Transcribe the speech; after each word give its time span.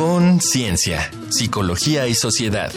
Conciencia, 0.00 1.10
Psicología 1.28 2.08
y 2.08 2.14
Sociedad. 2.14 2.72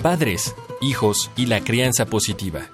Padres, 0.00 0.54
hijos 0.80 1.30
y 1.36 1.44
la 1.44 1.62
crianza 1.62 2.06
positiva. 2.06 2.70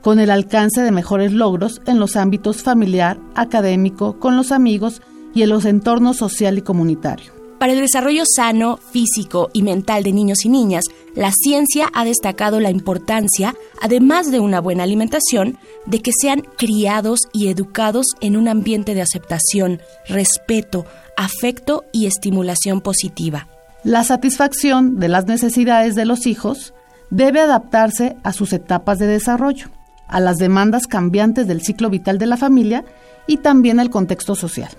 con 0.03 0.19
el 0.20 0.31
alcance 0.31 0.83
de 0.83 0.91
mejores 0.91 1.33
logros 1.33 1.81
en 1.87 1.98
los 1.98 2.17
ámbitos 2.17 2.62
familiar, 2.62 3.19
académico, 3.34 4.19
con 4.19 4.37
los 4.37 4.53
amigos 4.53 5.01
y 5.34 5.43
en 5.43 5.48
los 5.48 5.65
entornos 5.65 6.17
social 6.17 6.59
y 6.59 6.62
comunitario. 6.62 7.41
Para 7.61 7.75
el 7.75 7.81
desarrollo 7.81 8.23
sano, 8.25 8.78
físico 8.78 9.51
y 9.53 9.61
mental 9.61 10.03
de 10.03 10.12
niños 10.12 10.47
y 10.47 10.48
niñas, 10.48 10.84
la 11.15 11.31
ciencia 11.31 11.91
ha 11.93 12.06
destacado 12.06 12.59
la 12.59 12.71
importancia, 12.71 13.55
además 13.83 14.31
de 14.31 14.41
una 14.41 14.62
buena 14.62 14.84
alimentación, 14.84 15.59
de 15.84 16.01
que 16.01 16.12
sean 16.19 16.41
criados 16.56 17.21
y 17.34 17.48
educados 17.48 18.06
en 18.23 18.39
un 18.39 18.48
ambiente 18.48 18.94
de 18.94 19.03
aceptación, 19.03 19.82
respeto, 20.09 20.87
afecto 21.20 21.84
y 21.92 22.06
estimulación 22.06 22.81
positiva. 22.81 23.47
La 23.84 24.04
satisfacción 24.04 24.98
de 24.98 25.08
las 25.08 25.26
necesidades 25.26 25.94
de 25.94 26.06
los 26.06 26.26
hijos 26.26 26.72
debe 27.10 27.41
adaptarse 27.41 28.16
a 28.22 28.32
sus 28.32 28.54
etapas 28.54 28.98
de 28.98 29.06
desarrollo, 29.06 29.66
a 30.08 30.19
las 30.19 30.38
demandas 30.38 30.86
cambiantes 30.86 31.47
del 31.47 31.60
ciclo 31.60 31.91
vital 31.91 32.19
de 32.19 32.25
la 32.25 32.38
familia 32.38 32.86
y 33.26 33.36
también 33.36 33.81
al 33.81 33.91
contexto 33.91 34.34
social. 34.34 34.70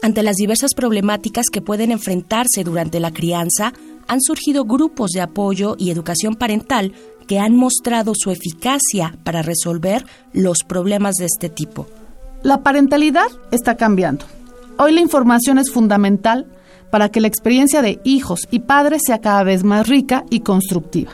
Ante 0.00 0.22
las 0.22 0.36
diversas 0.36 0.72
problemáticas 0.74 1.46
que 1.52 1.60
pueden 1.60 1.92
enfrentarse 1.92 2.64
durante 2.64 2.98
la 2.98 3.12
crianza, 3.12 3.74
han 4.08 4.22
surgido 4.22 4.64
grupos 4.64 5.10
de 5.10 5.20
apoyo 5.20 5.76
y 5.78 5.90
educación 5.90 6.34
parental 6.34 6.94
que 7.28 7.38
han 7.38 7.56
mostrado 7.56 8.12
su 8.14 8.30
eficacia 8.30 9.18
para 9.22 9.42
resolver 9.42 10.06
los 10.32 10.60
problemas 10.66 11.16
de 11.16 11.26
este 11.26 11.50
tipo. 11.50 11.86
La 12.42 12.62
parentalidad 12.62 13.28
está 13.50 13.76
cambiando 13.76 14.24
Hoy 14.76 14.92
la 14.92 15.00
información 15.00 15.58
es 15.58 15.70
fundamental 15.70 16.46
para 16.90 17.08
que 17.08 17.20
la 17.20 17.28
experiencia 17.28 17.80
de 17.80 18.00
hijos 18.04 18.48
y 18.50 18.60
padres 18.60 19.02
sea 19.06 19.20
cada 19.20 19.44
vez 19.44 19.62
más 19.62 19.88
rica 19.88 20.24
y 20.30 20.40
constructiva. 20.40 21.12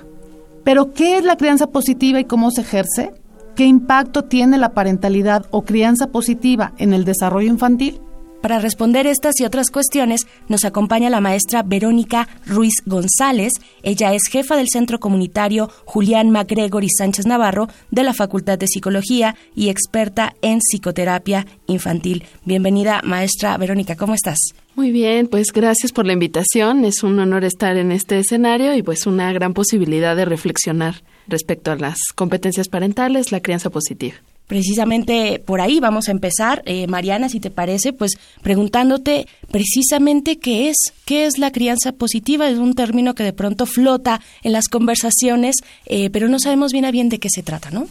Pero, 0.64 0.92
¿qué 0.92 1.18
es 1.18 1.24
la 1.24 1.36
crianza 1.36 1.66
positiva 1.66 2.20
y 2.20 2.24
cómo 2.24 2.50
se 2.50 2.62
ejerce? 2.62 3.12
¿Qué 3.56 3.64
impacto 3.64 4.24
tiene 4.24 4.56
la 4.56 4.72
parentalidad 4.72 5.46
o 5.50 5.62
crianza 5.62 6.06
positiva 6.06 6.72
en 6.78 6.92
el 6.92 7.04
desarrollo 7.04 7.48
infantil? 7.48 8.00
Para 8.40 8.58
responder 8.58 9.06
estas 9.06 9.38
y 9.38 9.44
otras 9.44 9.70
cuestiones, 9.70 10.26
nos 10.48 10.64
acompaña 10.64 11.10
la 11.10 11.20
maestra 11.20 11.62
Verónica 11.62 12.26
Ruiz 12.46 12.72
González. 12.86 13.52
Ella 13.82 14.14
es 14.14 14.22
jefa 14.30 14.56
del 14.56 14.68
Centro 14.70 14.98
Comunitario 14.98 15.70
Julián 15.84 16.30
MacGregor 16.30 16.82
y 16.82 16.88
Sánchez 16.88 17.26
Navarro 17.26 17.68
de 17.90 18.02
la 18.02 18.14
Facultad 18.14 18.58
de 18.58 18.66
Psicología 18.66 19.36
y 19.54 19.68
experta 19.68 20.34
en 20.40 20.60
psicoterapia 20.60 21.46
infantil. 21.66 22.24
Bienvenida, 22.46 23.02
maestra 23.04 23.58
Verónica, 23.58 23.94
¿cómo 23.94 24.14
estás? 24.14 24.38
Muy 24.74 24.90
bien, 24.90 25.26
pues 25.26 25.52
gracias 25.52 25.92
por 25.92 26.06
la 26.06 26.14
invitación. 26.14 26.86
Es 26.86 27.02
un 27.02 27.18
honor 27.18 27.44
estar 27.44 27.76
en 27.76 27.92
este 27.92 28.18
escenario 28.18 28.74
y 28.74 28.82
pues 28.82 29.06
una 29.06 29.30
gran 29.34 29.52
posibilidad 29.52 30.16
de 30.16 30.24
reflexionar 30.24 31.02
respecto 31.28 31.72
a 31.72 31.76
las 31.76 31.98
competencias 32.14 32.68
parentales, 32.68 33.32
la 33.32 33.40
crianza 33.40 33.68
positiva 33.68 34.16
precisamente 34.50 35.38
por 35.38 35.60
ahí 35.60 35.78
vamos 35.78 36.08
a 36.08 36.10
empezar, 36.10 36.64
eh, 36.66 36.88
Mariana, 36.88 37.28
si 37.28 37.38
te 37.38 37.50
parece, 37.50 37.92
pues 37.92 38.18
preguntándote 38.42 39.28
precisamente 39.52 40.40
qué 40.40 40.68
es, 40.68 40.76
qué 41.04 41.26
es 41.26 41.38
la 41.38 41.52
crianza 41.52 41.92
positiva, 41.92 42.50
es 42.50 42.58
un 42.58 42.74
término 42.74 43.14
que 43.14 43.22
de 43.22 43.32
pronto 43.32 43.64
flota 43.64 44.20
en 44.42 44.50
las 44.50 44.66
conversaciones, 44.66 45.54
eh, 45.86 46.10
pero 46.10 46.26
no 46.26 46.40
sabemos 46.40 46.72
bien 46.72 46.84
a 46.84 46.90
bien 46.90 47.08
de 47.08 47.20
qué 47.20 47.28
se 47.30 47.44
trata, 47.44 47.70
¿no? 47.70 47.86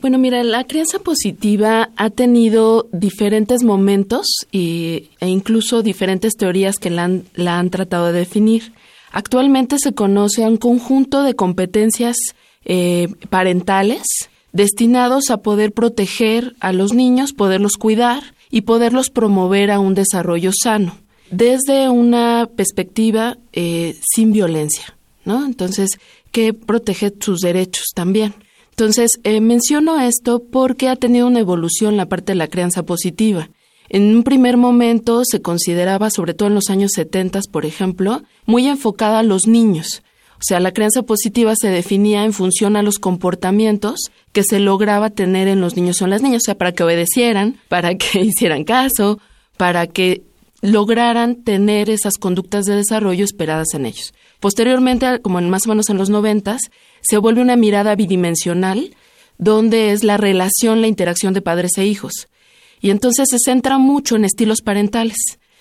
Bueno, 0.00 0.16
mira, 0.16 0.42
la 0.44 0.64
crianza 0.64 0.98
positiva 0.98 1.90
ha 1.96 2.08
tenido 2.08 2.88
diferentes 2.90 3.62
momentos 3.62 4.26
e 4.50 5.10
incluso 5.20 5.82
diferentes 5.82 6.36
teorías 6.36 6.76
que 6.76 6.88
la 6.88 7.04
han, 7.04 7.24
la 7.34 7.58
han 7.58 7.68
tratado 7.68 8.06
de 8.06 8.20
definir. 8.20 8.72
Actualmente 9.10 9.76
se 9.78 9.92
conoce 9.92 10.42
a 10.42 10.48
un 10.48 10.56
conjunto 10.56 11.22
de 11.22 11.34
competencias 11.34 12.16
eh, 12.64 13.08
parentales 13.28 14.30
destinados 14.52 15.30
a 15.30 15.38
poder 15.38 15.72
proteger 15.72 16.54
a 16.60 16.72
los 16.72 16.92
niños, 16.92 17.32
poderlos 17.32 17.76
cuidar 17.76 18.22
y 18.50 18.62
poderlos 18.62 19.10
promover 19.10 19.70
a 19.70 19.80
un 19.80 19.94
desarrollo 19.94 20.50
sano, 20.52 20.96
desde 21.30 21.88
una 21.88 22.48
perspectiva 22.54 23.38
eh, 23.52 23.96
sin 24.14 24.32
violencia, 24.32 24.96
¿no? 25.24 25.44
Entonces, 25.46 25.98
que 26.30 26.52
protege 26.52 27.12
sus 27.18 27.40
derechos 27.40 27.86
también. 27.94 28.34
Entonces, 28.70 29.10
eh, 29.24 29.40
menciono 29.40 30.00
esto 30.00 30.42
porque 30.50 30.88
ha 30.88 30.96
tenido 30.96 31.26
una 31.26 31.40
evolución 31.40 31.96
la 31.96 32.06
parte 32.08 32.32
de 32.32 32.36
la 32.36 32.48
crianza 32.48 32.84
positiva. 32.84 33.50
En 33.88 34.16
un 34.16 34.22
primer 34.22 34.56
momento 34.56 35.22
se 35.24 35.42
consideraba, 35.42 36.08
sobre 36.10 36.32
todo 36.32 36.48
en 36.48 36.54
los 36.54 36.70
años 36.70 36.92
70, 36.94 37.40
por 37.50 37.66
ejemplo, 37.66 38.22
muy 38.46 38.66
enfocada 38.66 39.18
a 39.18 39.22
los 39.22 39.46
niños, 39.46 40.02
o 40.42 40.44
sea, 40.44 40.58
la 40.58 40.72
crianza 40.72 41.04
positiva 41.04 41.54
se 41.54 41.68
definía 41.68 42.24
en 42.24 42.32
función 42.32 42.74
a 42.74 42.82
los 42.82 42.98
comportamientos 42.98 44.10
que 44.32 44.42
se 44.42 44.60
lograba 44.60 45.10
tener 45.10 45.48
en 45.48 45.60
los 45.60 45.76
niños 45.76 46.00
o 46.00 46.04
en 46.04 46.10
las 46.10 46.22
niñas, 46.22 46.42
o 46.42 46.46
sea, 46.46 46.58
para 46.58 46.72
que 46.72 46.82
obedecieran, 46.82 47.58
para 47.68 47.94
que 47.96 48.20
hicieran 48.24 48.64
caso, 48.64 49.18
para 49.56 49.86
que 49.86 50.22
lograran 50.62 51.42
tener 51.42 51.90
esas 51.90 52.14
conductas 52.14 52.64
de 52.64 52.76
desarrollo 52.76 53.24
esperadas 53.24 53.74
en 53.74 53.86
ellos. 53.86 54.14
Posteriormente, 54.40 55.20
como 55.20 55.38
en 55.38 55.50
más 55.50 55.66
o 55.66 55.68
menos 55.68 55.90
en 55.90 55.98
los 55.98 56.08
noventas, 56.08 56.62
se 57.02 57.18
vuelve 57.18 57.42
una 57.42 57.56
mirada 57.56 57.94
bidimensional, 57.94 58.94
donde 59.38 59.92
es 59.92 60.04
la 60.04 60.16
relación, 60.16 60.80
la 60.80 60.86
interacción 60.86 61.34
de 61.34 61.42
padres 61.42 61.72
e 61.76 61.84
hijos. 61.84 62.28
Y 62.80 62.90
entonces 62.90 63.28
se 63.30 63.38
centra 63.38 63.78
mucho 63.78 64.16
en 64.16 64.24
estilos 64.24 64.62
parentales. 64.62 65.16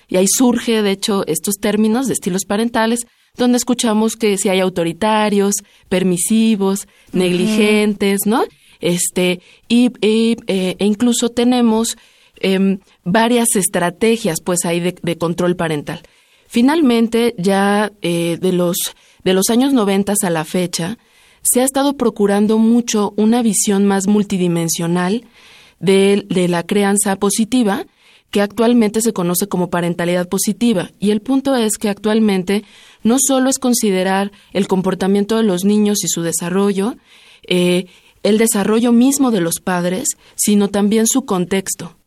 Y 0.08 0.18
ahí 0.18 0.28
surge, 0.28 0.82
de 0.82 0.92
hecho, 0.92 1.24
estos 1.28 1.56
términos 1.56 2.08
de 2.08 2.14
estilos 2.14 2.46
parentales, 2.46 3.06
donde 3.38 3.58
escuchamos 3.58 4.16
que 4.16 4.38
si 4.38 4.50
hay 4.50 4.60
autoritarios, 4.60 5.56
permisivos, 5.90 6.88
negligentes, 7.12 8.20
¿no? 8.26 8.44
Este, 8.82 9.42
y, 9.68 9.92
eh, 10.02 10.76
e 10.78 10.86
incluso 10.86 11.30
tenemos 11.30 11.98
em, 12.40 12.80
varias 13.04 13.56
estrategias, 13.56 14.42
pues, 14.44 14.66
ahí 14.66 14.80
de, 14.80 15.18
control 15.18 15.56
parental. 15.56 16.02
Finalmente, 16.48 17.36
ya 17.38 17.92
eh, 18.02 18.38
de, 18.42 18.52
los, 18.52 18.78
de 19.24 19.34
los 19.34 19.50
años 19.50 19.74
noventas 19.74 20.24
a 20.24 20.30
la 20.30 20.44
fecha, 20.44 20.98
se 21.44 21.62
ha 21.62 21.64
estado 21.64 21.94
procurando 21.98 22.58
mucho 22.58 23.14
una 23.16 23.42
visión 23.42 23.86
más 23.86 24.08
multidimensional 24.08 25.24
de, 25.80 26.26
de 26.30 26.48
la 26.48 26.64
crianza 26.64 27.16
positiva, 27.16 27.86
que 28.32 28.42
actualmente 28.42 29.02
se 29.02 29.14
conoce 29.14 29.48
como 29.48 29.70
parentalidad 29.70 30.28
positiva. 30.28 30.90
Y 31.00 31.12
el 31.12 31.22
punto 31.22 31.56
es 31.56 31.78
que 31.78 31.90
actualmente 31.90 32.64
no 33.04 33.18
solo 33.20 33.50
es 33.50 33.60
considerar 33.60 34.32
el 34.54 34.68
comportamiento 34.68 35.38
de 35.38 35.44
los 35.44 35.66
niños 35.66 36.04
y 36.04 36.08
su 36.08 36.22
desarrollo, 36.22 36.96
eh, 37.48 37.88
el 38.24 38.38
desarrollo 38.38 38.92
mismo 38.92 39.32
de 39.32 39.42
los 39.42 39.60
padres, 39.60 40.10
sino 40.36 40.70
también 40.70 41.08
su 41.08 41.26
contexto. 41.26 41.98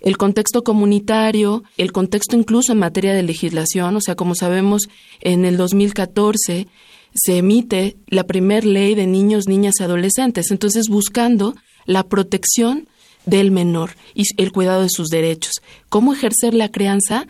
El 0.00 0.16
contexto 0.16 0.62
comunitario, 0.62 1.64
el 1.76 1.92
contexto 1.92 2.36
incluso 2.36 2.72
en 2.72 2.78
materia 2.78 3.14
de 3.14 3.22
legislación, 3.22 3.96
o 3.96 4.00
sea, 4.00 4.14
como 4.14 4.34
sabemos, 4.34 4.88
en 5.20 5.44
el 5.44 5.56
2014 5.56 6.68
se 7.14 7.38
emite 7.38 7.96
la 8.06 8.24
primer 8.24 8.64
ley 8.64 8.94
de 8.94 9.06
niños, 9.06 9.48
niñas 9.48 9.74
y 9.80 9.82
adolescentes, 9.82 10.50
entonces 10.50 10.88
buscando 10.88 11.56
la 11.84 12.04
protección 12.04 12.88
del 13.26 13.50
menor 13.50 13.96
y 14.14 14.24
el 14.36 14.52
cuidado 14.52 14.82
de 14.82 14.90
sus 14.90 15.08
derechos. 15.08 15.54
¿Cómo 15.88 16.12
ejercer 16.12 16.54
la 16.54 16.70
crianza 16.70 17.26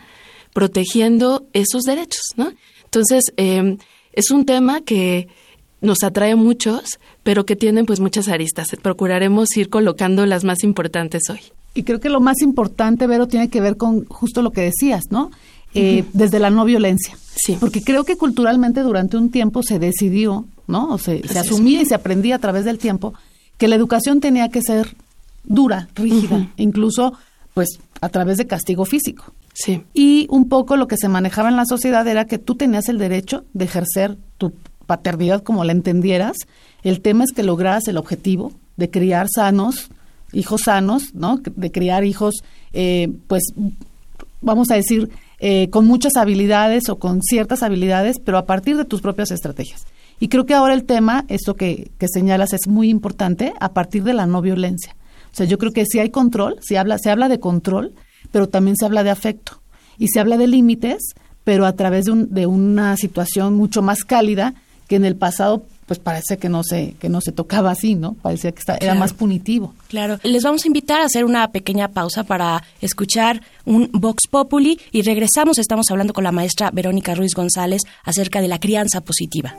protegiendo 0.53 1.47
esos 1.53 1.83
derechos? 1.83 2.23
¿no? 2.35 2.53
Entonces, 2.83 3.23
eh, 3.37 3.77
es 4.13 4.31
un 4.31 4.45
tema 4.45 4.81
que 4.81 5.27
nos 5.81 6.03
atrae 6.03 6.35
muchos, 6.35 6.99
pero 7.23 7.45
que 7.45 7.55
tienen 7.55 7.85
pues 7.85 7.99
muchas 7.99 8.27
aristas. 8.27 8.69
Procuraremos 8.81 9.55
ir 9.57 9.69
colocando 9.69 10.25
las 10.25 10.43
más 10.43 10.63
importantes 10.63 11.23
hoy. 11.29 11.39
Y 11.73 11.83
creo 11.83 11.99
que 11.99 12.09
lo 12.09 12.19
más 12.19 12.41
importante, 12.41 13.07
Vero, 13.07 13.27
tiene 13.27 13.49
que 13.49 13.61
ver 13.61 13.77
con 13.77 14.05
justo 14.05 14.41
lo 14.41 14.51
que 14.51 14.61
decías, 14.61 15.11
¿no? 15.11 15.31
Eh, 15.75 16.03
desde 16.13 16.39
la 16.39 16.49
no 16.49 16.65
violencia. 16.65 17.15
Sí. 17.35 17.55
Porque 17.59 17.83
creo 17.83 18.03
que 18.03 18.17
culturalmente 18.17 18.81
durante 18.81 19.17
un 19.17 19.29
tiempo 19.29 19.61
se 19.61 19.77
decidió, 19.77 20.45
¿no? 20.67 20.89
O 20.89 20.97
se, 20.97 21.25
se 21.27 21.37
asumía 21.37 21.81
y 21.81 21.85
se 21.85 21.93
aprendía 21.93 22.35
a 22.35 22.39
través 22.39 22.65
del 22.65 22.79
tiempo 22.79 23.13
que 23.59 23.67
la 23.67 23.75
educación 23.75 24.19
tenía 24.19 24.49
que 24.49 24.61
ser 24.63 24.95
dura, 25.43 25.89
rígida, 25.93 26.47
incluso 26.57 27.13
pues 27.53 27.79
a 28.01 28.09
través 28.09 28.37
de 28.37 28.47
castigo 28.47 28.85
físico. 28.85 29.33
Sí. 29.53 29.83
Y 29.93 30.27
un 30.29 30.47
poco 30.47 30.77
lo 30.77 30.87
que 30.87 30.95
se 30.97 31.09
manejaba 31.09 31.49
en 31.49 31.57
la 31.57 31.65
sociedad 31.65 32.07
era 32.07 32.25
que 32.25 32.37
tú 32.37 32.55
tenías 32.55 32.87
el 32.87 32.97
derecho 32.97 33.43
de 33.53 33.65
ejercer 33.65 34.17
tu 34.37 34.53
paternidad 34.89 35.43
como 35.43 35.63
la 35.63 35.71
entendieras. 35.71 36.35
El 36.81 37.01
tema 37.01 37.23
es 37.23 37.31
que 37.31 37.43
lograras 37.43 37.87
el 37.87 37.97
objetivo 37.97 38.51
de 38.75 38.89
criar 38.89 39.27
sanos, 39.33 39.91
hijos 40.33 40.61
sanos, 40.65 41.13
¿no? 41.13 41.37
De 41.37 41.71
criar 41.71 42.03
hijos, 42.03 42.43
eh, 42.73 43.07
pues, 43.27 43.43
vamos 44.41 44.71
a 44.71 44.75
decir, 44.75 45.11
eh, 45.39 45.69
con 45.69 45.85
muchas 45.85 46.15
habilidades 46.15 46.89
o 46.89 46.97
con 46.97 47.21
ciertas 47.21 47.61
habilidades, 47.61 48.17
pero 48.19 48.39
a 48.39 48.47
partir 48.47 48.77
de 48.77 48.85
tus 48.85 49.01
propias 49.01 49.29
estrategias. 49.29 49.85
Y 50.19 50.27
creo 50.27 50.47
que 50.47 50.55
ahora 50.55 50.73
el 50.73 50.85
tema, 50.85 51.23
esto 51.27 51.55
que, 51.55 51.91
que 51.99 52.07
señalas, 52.07 52.53
es 52.53 52.67
muy 52.67 52.89
importante 52.89 53.53
a 53.59 53.73
partir 53.73 54.03
de 54.03 54.13
la 54.13 54.25
no 54.25 54.41
violencia. 54.41 54.95
O 55.31 55.35
sea, 55.35 55.45
yo 55.45 55.59
creo 55.59 55.71
que 55.71 55.85
si 55.85 55.99
hay 55.99 56.09
control, 56.09 56.57
si 56.61 56.77
habla, 56.77 56.97
se 56.97 57.11
habla 57.11 57.29
de 57.29 57.39
control, 57.39 57.93
pero 58.31 58.49
también 58.49 58.75
se 58.75 58.85
habla 58.85 59.03
de 59.03 59.11
afecto. 59.11 59.61
Y 59.99 60.07
se 60.07 60.19
habla 60.19 60.37
de 60.37 60.47
límites, 60.47 61.13
pero 61.43 61.67
a 61.67 61.73
través 61.73 62.05
de, 62.05 62.11
un, 62.11 62.33
de 62.33 62.47
una 62.47 62.97
situación 62.97 63.53
mucho 63.53 63.81
más 63.81 64.03
cálida 64.03 64.55
que 64.89 64.97
en 64.97 65.05
el 65.05 65.15
pasado 65.15 65.63
pues 65.85 65.97
parece 65.97 66.37
que 66.37 66.49
no 66.49 66.63
se 66.63 66.93
que 66.99 67.09
no 67.09 67.19
se 67.19 67.31
tocaba 67.31 67.71
así, 67.71 67.95
¿no? 67.95 68.13
Parecía 68.13 68.51
que 68.51 68.61
era 68.79 68.93
más 68.93 69.13
punitivo. 69.13 69.73
Claro. 69.87 70.19
Les 70.21 70.43
vamos 70.43 70.63
a 70.63 70.67
invitar 70.67 71.01
a 71.01 71.05
hacer 71.05 71.25
una 71.25 71.51
pequeña 71.51 71.87
pausa 71.87 72.25
para 72.25 72.63
escuchar 72.81 73.41
un 73.65 73.89
Vox 73.93 74.27
Populi 74.29 74.79
y 74.91 75.01
regresamos. 75.01 75.57
Estamos 75.57 75.89
hablando 75.89 76.13
con 76.13 76.23
la 76.23 76.31
maestra 76.31 76.69
Verónica 76.71 77.15
Ruiz 77.15 77.33
González 77.33 77.81
acerca 78.03 78.41
de 78.41 78.49
la 78.49 78.59
crianza 78.59 79.01
positiva. 79.01 79.55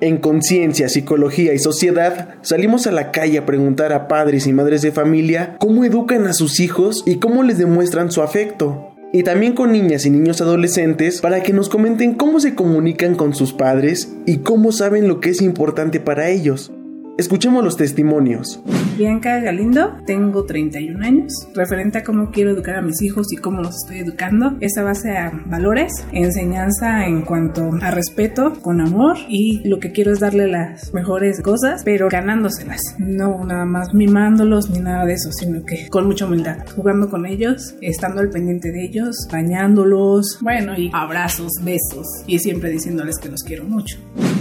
En 0.00 0.18
Conciencia, 0.18 0.88
Psicología 0.88 1.52
y 1.54 1.58
Sociedad 1.58 2.36
salimos 2.42 2.86
a 2.86 2.92
la 2.92 3.10
calle 3.10 3.38
a 3.38 3.46
preguntar 3.46 3.92
a 3.92 4.06
padres 4.06 4.46
y 4.46 4.52
madres 4.52 4.82
de 4.82 4.92
familia 4.92 5.56
cómo 5.58 5.84
educan 5.84 6.26
a 6.26 6.32
sus 6.32 6.60
hijos 6.60 7.02
y 7.04 7.16
cómo 7.16 7.42
les 7.42 7.58
demuestran 7.58 8.12
su 8.12 8.22
afecto. 8.22 8.87
Y 9.12 9.22
también 9.22 9.54
con 9.54 9.72
niñas 9.72 10.04
y 10.04 10.10
niños 10.10 10.40
adolescentes 10.40 11.20
para 11.22 11.42
que 11.42 11.54
nos 11.54 11.68
comenten 11.68 12.14
cómo 12.14 12.40
se 12.40 12.54
comunican 12.54 13.14
con 13.14 13.34
sus 13.34 13.52
padres 13.52 14.12
y 14.26 14.38
cómo 14.38 14.70
saben 14.70 15.08
lo 15.08 15.20
que 15.20 15.30
es 15.30 15.40
importante 15.40 15.98
para 15.98 16.28
ellos. 16.28 16.70
Escuchemos 17.18 17.64
los 17.64 17.76
testimonios. 17.76 18.62
Bianca 18.96 19.40
Galindo, 19.40 19.96
tengo 20.06 20.44
31 20.44 21.04
años. 21.04 21.48
Referente 21.52 21.98
a 21.98 22.04
cómo 22.04 22.30
quiero 22.30 22.52
educar 22.52 22.76
a 22.76 22.80
mis 22.80 23.02
hijos 23.02 23.32
y 23.32 23.36
cómo 23.36 23.60
los 23.60 23.74
estoy 23.74 23.98
educando, 23.98 24.56
esta 24.60 24.84
base 24.84 25.16
a 25.16 25.32
valores, 25.46 25.92
enseñanza 26.12 27.06
en 27.06 27.22
cuanto 27.22 27.70
a 27.82 27.90
respeto, 27.90 28.52
con 28.62 28.80
amor 28.80 29.16
y 29.28 29.68
lo 29.68 29.80
que 29.80 29.90
quiero 29.90 30.12
es 30.12 30.20
darle 30.20 30.46
las 30.46 30.94
mejores 30.94 31.42
cosas, 31.42 31.82
pero 31.84 32.08
ganándoselas. 32.08 32.80
No 33.00 33.44
nada 33.44 33.64
más 33.64 33.92
mimándolos 33.92 34.70
ni 34.70 34.78
nada 34.78 35.04
de 35.04 35.14
eso, 35.14 35.32
sino 35.32 35.64
que 35.64 35.88
con 35.88 36.06
mucha 36.06 36.26
humildad, 36.26 36.58
jugando 36.76 37.10
con 37.10 37.26
ellos, 37.26 37.74
estando 37.80 38.20
al 38.20 38.30
pendiente 38.30 38.70
de 38.70 38.84
ellos, 38.84 39.26
bañándolos, 39.32 40.38
bueno, 40.40 40.78
y 40.78 40.88
abrazos, 40.94 41.50
besos 41.64 42.06
y 42.28 42.38
siempre 42.38 42.70
diciéndoles 42.70 43.18
que 43.18 43.28
los 43.28 43.42
quiero 43.42 43.64
mucho. 43.64 43.98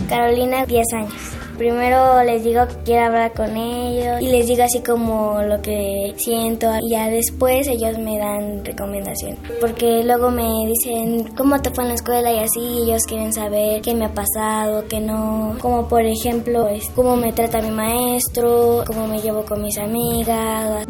Carolina, 0.08 0.66
10 0.66 0.86
años. 0.94 1.38
Primero 1.58 2.24
les 2.24 2.44
digo 2.44 2.68
que 2.68 2.76
quiero 2.86 3.08
hablar 3.08 3.34
con 3.34 3.58
ellos 3.58 4.22
y 4.22 4.28
les 4.28 4.46
digo 4.46 4.64
así 4.64 4.80
como 4.82 5.42
lo 5.42 5.60
que 5.60 6.14
siento 6.16 6.68
y 6.84 6.92
ya 6.92 7.10
después 7.10 7.68
ellos 7.68 7.98
me 7.98 8.20
dan 8.20 8.64
recomendación. 8.64 9.38
Porque 9.60 10.04
luego 10.04 10.30
me 10.30 10.68
dicen 10.68 11.34
cómo 11.36 11.60
te 11.60 11.72
fue 11.72 11.86
en 11.86 11.90
la 11.90 11.96
escuela 11.96 12.32
y 12.32 12.40
así 12.40 12.84
ellos 12.84 13.02
quieren 13.08 13.34
saber 13.34 13.82
qué 13.82 13.96
me 13.96 14.06
ha 14.06 14.14
pasado, 14.14 14.86
qué 14.88 15.00
no. 15.00 15.56
Como 15.60 15.88
por 15.88 16.04
ejemplo, 16.04 16.68
cómo 16.94 17.16
me 17.16 17.34
trata 17.34 17.60
mi 17.60 17.72
maestro, 17.72 18.84
cómo 18.86 19.08
me 19.08 19.20
llevo 19.20 19.44
con 19.44 19.64
mis 19.64 19.80
amigas. 19.80 20.86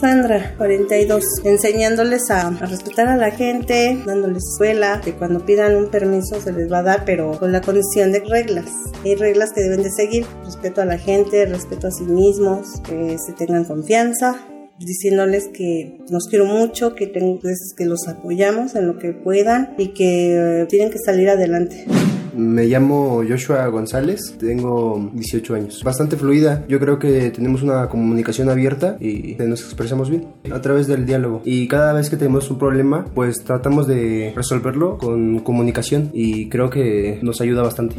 Sandra, 0.00 0.54
42, 0.58 1.24
enseñándoles 1.44 2.30
a, 2.30 2.48
a, 2.48 2.66
respetar 2.66 3.08
a 3.08 3.16
la 3.16 3.30
gente, 3.30 4.02
dándoles 4.04 4.44
escuela, 4.44 5.00
que 5.02 5.14
cuando 5.14 5.46
pidan 5.46 5.74
un 5.76 5.90
permiso 5.90 6.38
se 6.40 6.52
les 6.52 6.70
va 6.70 6.78
a 6.78 6.82
dar, 6.82 7.04
pero 7.06 7.38
con 7.38 7.50
la 7.50 7.62
condición 7.62 8.12
de 8.12 8.20
reglas. 8.20 8.66
Hay 9.04 9.14
reglas 9.14 9.52
que 9.54 9.62
deben 9.62 9.82
de 9.82 9.90
seguir, 9.90 10.26
respeto 10.44 10.82
a 10.82 10.84
la 10.84 10.98
gente, 10.98 11.46
respeto 11.46 11.86
a 11.86 11.90
sí 11.90 12.04
mismos, 12.04 12.80
que 12.86 13.16
se 13.18 13.32
tengan 13.32 13.64
confianza, 13.64 14.38
diciéndoles 14.78 15.48
que 15.48 15.98
los 16.10 16.28
quiero 16.28 16.44
mucho, 16.44 16.94
que 16.94 17.06
tengo 17.06 17.40
que 17.76 17.86
los 17.86 18.06
apoyamos 18.06 18.74
en 18.74 18.88
lo 18.88 18.98
que 18.98 19.12
puedan 19.12 19.74
y 19.78 19.88
que 19.88 20.62
eh, 20.62 20.66
tienen 20.66 20.90
que 20.90 20.98
salir 20.98 21.30
adelante. 21.30 21.86
Me 22.36 22.66
llamo 22.66 23.22
Joshua 23.26 23.66
González, 23.68 24.36
tengo 24.38 25.10
18 25.14 25.54
años. 25.54 25.82
Bastante 25.82 26.16
fluida, 26.16 26.64
yo 26.68 26.78
creo 26.78 26.98
que 26.98 27.30
tenemos 27.30 27.62
una 27.62 27.88
comunicación 27.88 28.50
abierta 28.50 28.98
y 29.00 29.36
nos 29.38 29.62
expresamos 29.62 30.10
bien 30.10 30.28
a 30.52 30.60
través 30.60 30.86
del 30.86 31.06
diálogo. 31.06 31.40
Y 31.44 31.66
cada 31.66 31.94
vez 31.94 32.10
que 32.10 32.16
tenemos 32.16 32.50
un 32.50 32.58
problema, 32.58 33.06
pues 33.14 33.42
tratamos 33.42 33.86
de 33.86 34.32
resolverlo 34.36 34.98
con 34.98 35.38
comunicación 35.40 36.10
y 36.12 36.50
creo 36.50 36.68
que 36.68 37.18
nos 37.22 37.40
ayuda 37.40 37.62
bastante. 37.62 37.96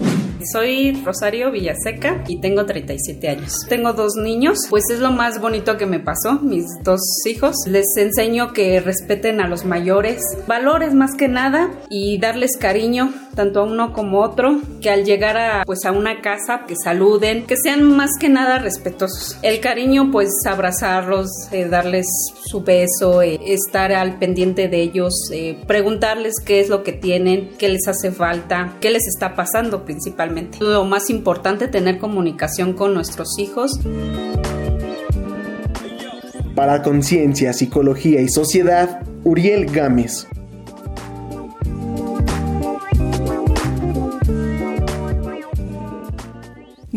Soy 0.54 1.02
Rosario 1.04 1.52
Villaseca 1.52 2.24
y 2.28 2.40
tengo 2.40 2.66
37 2.66 3.30
años. 3.30 3.66
Tengo 3.68 3.94
dos 3.94 4.14
niños, 4.16 4.60
pues 4.70 4.84
es 4.92 5.00
lo 5.00 5.12
más 5.12 5.42
bonito 5.42 5.78
que 5.78 5.88
me 5.88 6.00
pasó, 6.00 6.40
mis 6.42 6.66
dos 6.84 7.02
hijos. 7.26 7.56
Les 7.68 7.86
enseño 7.98 8.54
que 8.54 8.80
respeten 8.82 9.42
a 9.42 9.48
los 9.48 9.66
mayores, 9.66 10.22
valores 10.48 10.94
más 10.94 11.12
que 11.18 11.28
nada 11.28 11.72
y 11.90 12.20
darles 12.20 12.56
cariño 12.58 13.12
tanto 13.38 13.62
a 13.62 13.64
uno 13.64 13.94
como 13.94 14.24
a 14.26 14.27
otro, 14.28 14.62
que 14.82 14.90
al 14.90 15.06
llegar 15.06 15.38
a 15.38 15.64
pues 15.66 15.86
a 15.86 15.92
una 15.92 16.22
casa 16.22 16.66
que 16.68 16.76
saluden, 16.76 17.46
que 17.46 17.56
sean 17.58 17.84
más 17.84 18.12
que 18.20 18.30
nada 18.30 18.60
respetuosos. 18.60 19.38
El 19.42 19.60
cariño 19.60 20.12
pues 20.12 20.30
abrazarlos, 20.46 21.30
eh, 21.52 21.66
darles 21.66 22.06
su 22.46 22.64
beso, 22.64 23.22
eh, 23.22 23.40
estar 23.46 23.92
al 23.92 24.20
pendiente 24.20 24.68
de 24.68 24.82
ellos, 24.82 25.14
eh, 25.32 25.58
preguntarles 25.68 26.36
qué 26.46 26.60
es 26.60 26.70
lo 26.70 26.84
que 26.84 26.94
tienen, 26.94 27.50
qué 27.58 27.70
les 27.70 27.88
hace 27.88 28.12
falta, 28.12 28.76
qué 28.82 28.92
les 28.92 29.08
está 29.08 29.36
pasando 29.36 29.84
principalmente. 29.86 30.58
Lo 30.62 30.86
más 30.86 31.10
importante 31.10 31.68
tener 31.68 32.00
comunicación 32.00 32.74
con 32.74 32.94
nuestros 32.94 33.38
hijos. 33.40 33.72
Para 36.56 36.82
Conciencia, 36.82 37.54
Psicología 37.54 38.22
y 38.22 38.30
Sociedad, 38.30 39.02
Uriel 39.24 39.68
Gámez. 39.68 40.28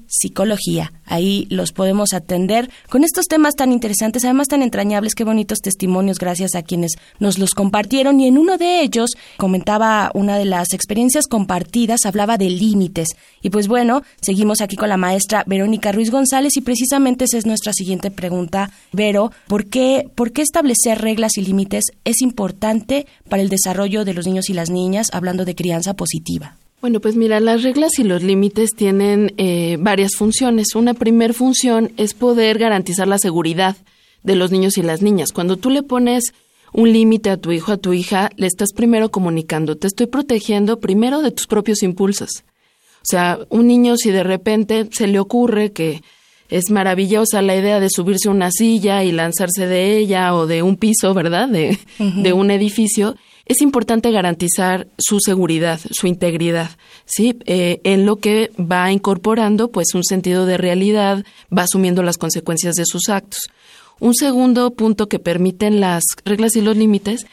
psicología. 0.06 0.92
Ahí 1.06 1.46
los 1.50 1.72
podemos 1.72 2.12
atender 2.12 2.70
con 2.90 3.04
estos 3.04 3.26
temas 3.26 3.54
tan 3.54 3.72
interesantes, 3.72 4.24
además 4.24 4.48
tan 4.48 4.62
entrañables, 4.62 5.14
qué 5.14 5.24
bonitos 5.24 5.60
testimonios 5.60 6.18
gracias 6.18 6.54
a 6.54 6.62
quienes 6.62 6.92
nos 7.20 7.38
los 7.38 7.54
compartieron 7.54 8.20
y 8.20 8.26
en 8.26 8.38
uno 8.38 8.58
de 8.58 8.82
ellos 8.82 9.12
comentaba 9.38 10.10
una 10.14 10.36
de 10.36 10.44
las 10.44 10.72
experiencias 10.72 11.26
compartidas, 11.26 12.04
hablaba 12.04 12.36
de 12.36 12.50
límites. 12.50 13.08
Y 13.40 13.50
pues 13.50 13.66
bueno, 13.66 14.02
seguimos 14.20 14.60
aquí 14.60 14.76
con 14.76 14.88
la 14.88 14.96
maestra 14.96 15.42
Verónica 15.46 15.90
Ruiz 15.90 16.10
González 16.10 16.56
y 16.56 16.60
precisamente 16.60 17.24
esa 17.24 17.38
es 17.38 17.46
nuestra 17.46 17.72
siguiente 17.72 18.10
pregunta. 18.10 18.70
Vero, 18.92 19.32
¿por 19.48 19.66
qué, 19.66 20.10
¿por 20.14 20.32
qué 20.32 20.42
establecer 20.42 21.00
reglas 21.00 21.38
y 21.38 21.42
límites 21.42 21.84
es 22.04 22.20
importante 22.20 23.06
para 23.28 23.42
el 23.42 23.48
desarrollo 23.48 24.04
de 24.04 24.14
los 24.14 24.26
niños 24.26 24.50
y 24.50 24.54
las 24.54 24.70
niñas, 24.70 25.08
hablando 25.12 25.44
de 25.44 25.54
crianza 25.54 25.94
positiva? 25.94 26.56
Bueno, 26.86 27.00
pues 27.00 27.16
mira, 27.16 27.40
las 27.40 27.64
reglas 27.64 27.98
y 27.98 28.04
los 28.04 28.22
límites 28.22 28.70
tienen 28.76 29.34
eh, 29.38 29.76
varias 29.80 30.14
funciones. 30.14 30.76
Una 30.76 30.94
primer 30.94 31.34
función 31.34 31.90
es 31.96 32.14
poder 32.14 32.58
garantizar 32.58 33.08
la 33.08 33.18
seguridad 33.18 33.76
de 34.22 34.36
los 34.36 34.52
niños 34.52 34.78
y 34.78 34.82
las 34.82 35.02
niñas. 35.02 35.32
Cuando 35.32 35.56
tú 35.56 35.68
le 35.68 35.82
pones 35.82 36.32
un 36.72 36.92
límite 36.92 37.30
a 37.30 37.38
tu 37.38 37.50
hijo, 37.50 37.72
a 37.72 37.76
tu 37.76 37.92
hija, 37.92 38.30
le 38.36 38.46
estás 38.46 38.72
primero 38.72 39.10
comunicando, 39.10 39.76
te 39.76 39.88
estoy 39.88 40.06
protegiendo 40.06 40.78
primero 40.78 41.22
de 41.22 41.32
tus 41.32 41.48
propios 41.48 41.82
impulsos. 41.82 42.44
O 42.98 43.06
sea, 43.10 43.40
un 43.48 43.66
niño 43.66 43.96
si 43.96 44.12
de 44.12 44.22
repente 44.22 44.88
se 44.92 45.08
le 45.08 45.18
ocurre 45.18 45.72
que 45.72 46.04
es 46.50 46.70
maravillosa 46.70 47.42
la 47.42 47.56
idea 47.56 47.80
de 47.80 47.90
subirse 47.90 48.28
a 48.28 48.30
una 48.30 48.52
silla 48.52 49.02
y 49.02 49.10
lanzarse 49.10 49.66
de 49.66 49.96
ella 49.96 50.36
o 50.36 50.46
de 50.46 50.62
un 50.62 50.76
piso, 50.76 51.14
¿verdad? 51.14 51.48
De, 51.48 51.80
de 51.98 52.32
un 52.32 52.52
edificio, 52.52 53.16
es 53.46 53.62
importante 53.62 54.10
garantizar 54.10 54.88
su 54.98 55.20
seguridad, 55.20 55.80
su 55.90 56.08
integridad, 56.08 56.72
¿sí? 57.04 57.38
Eh, 57.46 57.80
en 57.84 58.04
lo 58.04 58.16
que 58.16 58.50
va 58.58 58.90
incorporando, 58.90 59.70
pues, 59.70 59.94
un 59.94 60.02
sentido 60.04 60.46
de 60.46 60.58
realidad, 60.58 61.24
va 61.56 61.62
asumiendo 61.62 62.02
las 62.02 62.18
consecuencias 62.18 62.74
de 62.74 62.84
sus 62.84 63.08
actos. 63.08 63.38
Un 64.00 64.14
segundo 64.14 64.72
punto 64.72 65.08
que 65.08 65.20
permiten 65.20 65.80
las 65.80 66.02
reglas 66.24 66.56
y 66.56 66.60
los 66.60 66.76
límites 66.76 67.26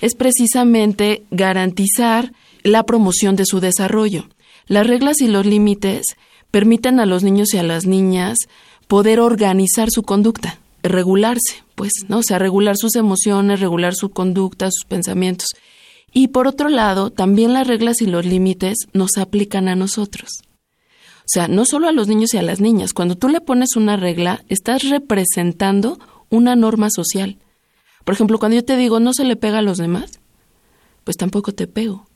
es 0.00 0.14
precisamente 0.14 1.24
garantizar 1.30 2.32
la 2.62 2.84
promoción 2.84 3.36
de 3.36 3.44
su 3.44 3.60
desarrollo. 3.60 4.28
Las 4.66 4.86
reglas 4.86 5.20
y 5.20 5.28
los 5.28 5.44
límites 5.44 6.06
permiten 6.50 6.98
a 6.98 7.06
los 7.06 7.22
niños 7.22 7.52
y 7.52 7.58
a 7.58 7.62
las 7.62 7.86
niñas 7.86 8.38
poder 8.86 9.20
organizar 9.20 9.90
su 9.90 10.02
conducta, 10.02 10.58
regularse, 10.82 11.64
pues, 11.74 11.92
¿no? 12.08 12.18
O 12.18 12.22
sea, 12.22 12.38
regular 12.38 12.76
sus 12.76 12.96
emociones, 12.96 13.60
regular 13.60 13.94
su 13.94 14.10
conducta, 14.10 14.70
sus 14.70 14.84
pensamientos. 14.84 15.48
Y 16.12 16.28
por 16.28 16.46
otro 16.46 16.68
lado, 16.68 17.10
también 17.10 17.52
las 17.52 17.66
reglas 17.66 18.00
y 18.00 18.06
los 18.06 18.24
límites 18.24 18.76
nos 18.92 19.18
aplican 19.18 19.68
a 19.68 19.76
nosotros. 19.76 20.30
O 21.20 21.30
sea, 21.30 21.46
no 21.46 21.64
solo 21.66 21.88
a 21.88 21.92
los 21.92 22.08
niños 22.08 22.32
y 22.32 22.38
a 22.38 22.42
las 22.42 22.60
niñas. 22.60 22.94
Cuando 22.94 23.16
tú 23.16 23.28
le 23.28 23.42
pones 23.42 23.76
una 23.76 23.96
regla, 23.96 24.42
estás 24.48 24.88
representando 24.88 25.98
una 26.30 26.56
norma 26.56 26.88
social. 26.90 27.36
Por 28.04 28.14
ejemplo, 28.14 28.38
cuando 28.38 28.56
yo 28.56 28.64
te 28.64 28.76
digo 28.78 29.00
no 29.00 29.12
se 29.12 29.24
le 29.24 29.36
pega 29.36 29.58
a 29.58 29.62
los 29.62 29.76
demás, 29.76 30.20
pues 31.04 31.18
tampoco 31.18 31.52
te 31.52 31.66
pego. 31.66 32.06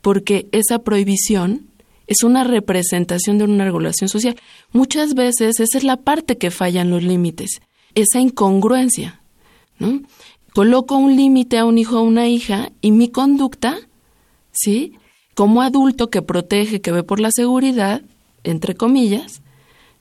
Porque 0.00 0.48
esa 0.50 0.80
prohibición 0.80 1.68
es 2.06 2.22
una 2.22 2.44
representación 2.44 3.38
de 3.38 3.44
una 3.44 3.64
regulación 3.64 4.08
social. 4.08 4.36
Muchas 4.72 5.14
veces 5.14 5.60
esa 5.60 5.78
es 5.78 5.84
la 5.84 5.96
parte 5.96 6.38
que 6.38 6.50
falla 6.50 6.82
en 6.82 6.90
los 6.90 7.02
límites 7.02 7.60
esa 7.96 8.20
incongruencia, 8.20 9.20
¿no? 9.78 10.02
Coloco 10.54 10.96
un 10.96 11.16
límite 11.16 11.58
a 11.58 11.64
un 11.64 11.78
hijo 11.78 11.98
o 11.98 12.02
una 12.02 12.28
hija 12.28 12.70
y 12.80 12.92
mi 12.92 13.08
conducta, 13.08 13.78
¿sí? 14.52 14.92
Como 15.34 15.62
adulto 15.62 16.08
que 16.08 16.22
protege, 16.22 16.80
que 16.80 16.92
ve 16.92 17.02
por 17.02 17.20
la 17.20 17.30
seguridad, 17.34 18.02
entre 18.44 18.74
comillas, 18.74 19.42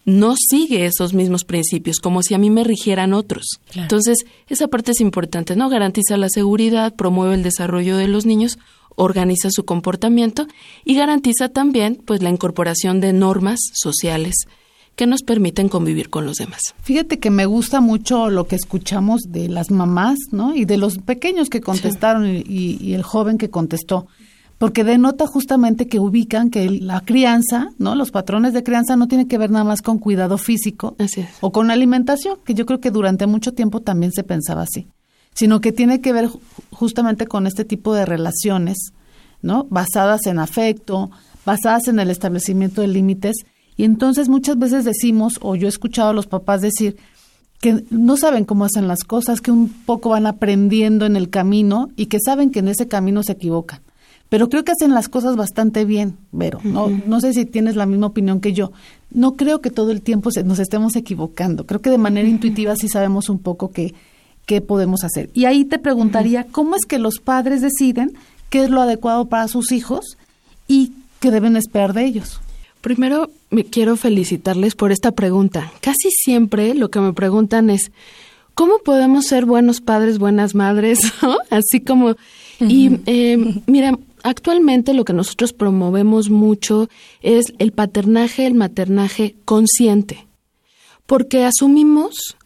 no 0.04 0.36
sigue 0.38 0.86
esos 0.86 1.14
mismos 1.14 1.46
principios, 1.46 2.00
como 2.00 2.22
si 2.22 2.36
a 2.36 2.38
mí 2.38 2.50
me 2.50 2.64
rigieran 2.64 3.14
otros. 3.14 3.60
Entonces, 3.74 4.20
esa 4.48 4.68
parte 4.68 4.92
es 4.92 5.02
importante, 5.02 5.56
¿no? 5.56 5.68
Garantiza 5.68 6.16
la 6.18 6.30
seguridad, 6.30 6.94
promueve 6.96 7.36
el 7.36 7.44
desarrollo 7.44 7.98
de 7.98 8.08
los 8.08 8.26
niños, 8.26 8.60
organiza 8.96 9.50
su 9.52 9.66
comportamiento 9.66 10.48
y 10.84 10.96
garantiza 10.96 11.50
también, 11.50 12.02
pues, 12.06 12.22
la 12.22 12.30
incorporación 12.30 13.00
de 13.00 13.14
normas 13.14 13.60
sociales 13.74 14.48
que 14.96 15.08
nos 15.08 15.24
permiten 15.24 15.70
convivir 15.70 16.10
con 16.10 16.26
los 16.26 16.38
demás. 16.38 16.62
Fíjate 16.82 17.20
que 17.20 17.30
me 17.30 17.46
gusta 17.46 17.82
mucho 17.82 18.30
lo 18.30 18.48
que 18.48 18.56
escuchamos 18.56 19.24
de 19.28 19.50
las 19.50 19.70
mamás, 19.70 20.18
¿no? 20.32 20.56
Y 20.56 20.66
de 20.66 20.78
los 20.78 21.00
pequeños 21.00 21.50
que 21.50 21.62
contestaron 21.62 22.26
y, 22.28 22.94
el 22.94 23.04
joven 23.04 23.38
que 23.38 23.50
contestó, 23.50 24.08
porque 24.58 24.86
denota 24.86 25.28
justamente 25.28 25.88
que 25.88 26.00
ubican 26.00 26.50
que 26.50 26.70
la 26.70 27.02
crianza, 27.02 27.72
¿no? 27.78 27.96
Los 27.96 28.12
patrones 28.12 28.54
de 28.54 28.64
crianza 28.64 28.96
no 28.96 29.10
tienen 29.10 29.28
que 29.28 29.38
ver 29.38 29.52
nada 29.52 29.66
más 29.66 29.82
con 29.82 30.00
cuidado 30.00 30.38
físico 30.38 30.96
o 31.42 31.52
con 31.52 31.72
alimentación, 31.72 32.38
que 32.46 32.54
yo 32.54 32.66
creo 32.66 32.80
que 32.80 32.92
durante 32.92 33.28
mucho 33.28 33.54
tiempo 33.54 33.82
también 33.82 34.14
se 34.14 34.24
pensaba 34.24 34.62
así, 34.62 34.88
sino 35.36 35.62
que 35.62 35.72
tiene 35.72 36.02
que 36.02 36.14
ver 36.14 36.30
justamente 36.72 37.28
con 37.28 37.46
este 37.46 37.66
tipo 37.66 37.94
de 37.94 38.06
relaciones, 38.06 38.78
¿no? 39.42 39.68
Basadas 39.70 40.26
en 40.26 40.40
afecto, 40.40 41.12
basadas 41.46 41.88
en 41.88 42.00
el 42.00 42.10
establecimiento 42.10 42.82
de 42.82 42.88
límites 42.88 43.36
y 43.78 43.84
entonces 43.84 44.30
muchas 44.30 44.58
veces 44.58 44.86
decimos, 44.86 45.38
o 45.42 45.56
yo 45.56 45.68
he 45.68 45.70
escuchado 45.70 46.10
a 46.10 46.14
los 46.14 46.28
papás 46.28 46.62
decir, 46.62 46.98
que 47.62 47.84
no 47.90 48.18
saben 48.18 48.46
cómo 48.46 48.66
hacen 48.66 48.88
las 48.88 49.04
cosas, 49.04 49.42
que 49.42 49.52
un 49.52 49.70
poco 49.70 50.10
van 50.10 50.28
aprendiendo 50.28 51.06
en 51.06 51.16
el 51.16 51.30
camino 51.30 51.90
y 51.96 52.08
que 52.08 52.20
saben 52.20 52.52
que 52.52 52.60
en 52.60 52.70
ese 52.70 52.88
camino 52.88 53.24
se 53.24 53.34
equivocan. 53.34 53.82
Pero 54.30 54.50
creo 54.50 54.64
que 54.64 54.72
hacen 54.72 54.94
las 54.94 55.08
cosas 55.08 55.36
bastante 55.36 55.86
bien, 55.86 56.18
Vero. 56.32 56.60
No, 56.64 56.90
no 56.90 57.22
sé 57.22 57.34
si 57.34 57.46
tienes 57.46 57.76
la 57.76 57.86
misma 57.86 58.08
opinión 58.08 58.40
que 58.40 58.54
yo. 58.54 58.72
No 59.12 59.36
creo 59.36 59.62
que 59.62 59.70
todo 59.70 59.92
el 59.92 60.02
tiempo 60.02 60.30
nos 60.44 60.60
estemos 60.60 60.96
equivocando. 60.96 61.66
Creo 61.66 61.82
que 61.82 61.92
de 61.92 62.00
manera 62.00 62.28
intuitiva 62.28 62.76
sí 62.76 62.88
sabemos 62.88 63.30
un 63.30 63.40
poco 63.40 63.72
qué, 63.72 63.94
qué 64.46 64.62
podemos 64.62 65.04
hacer. 65.04 65.30
Y 65.34 65.46
ahí 65.46 65.66
te 65.66 65.80
preguntaría, 65.80 66.46
¿cómo 66.52 66.76
es 66.76 66.86
que 66.86 67.00
los 67.00 67.20
padres 67.20 67.62
deciden 67.62 68.14
qué 68.50 68.64
es 68.64 68.70
lo 68.70 68.82
adecuado 68.82 69.26
para 69.26 69.48
sus 69.48 69.72
hijos 69.72 70.18
y 70.68 70.92
qué 71.20 71.32
deben 71.32 71.58
esperar 71.58 71.94
de 71.94 72.06
ellos? 72.06 72.40
Primero, 72.82 73.32
me 73.50 73.64
quiero 73.64 73.98
felicitarles 73.98 74.76
por 74.76 74.92
esta 74.92 75.12
pregunta. 75.12 75.72
Casi 75.82 76.12
siempre 76.12 76.76
lo 76.76 76.90
que 76.90 77.00
me 77.00 77.14
preguntan 77.14 77.70
es, 77.70 77.92
¿cómo 78.54 78.78
podemos 78.80 79.26
ser 79.26 79.46
buenos 79.46 79.82
padres, 79.82 80.20
buenas 80.20 80.54
madres? 80.54 81.00
Así 81.50 81.82
como... 81.82 82.16
Y 82.60 83.00
eh, 83.06 83.62
mira, 83.66 83.98
actualmente 84.24 84.94
lo 84.94 85.04
que 85.04 85.14
nosotros 85.14 85.52
promovemos 85.52 86.30
mucho 86.30 86.90
es 87.22 87.54
el 87.60 87.72
paternaje, 87.74 88.46
el 88.46 88.54
maternaje 88.54 89.36
consciente, 89.46 90.26
porque 91.06 91.44
asumimos 91.44 92.38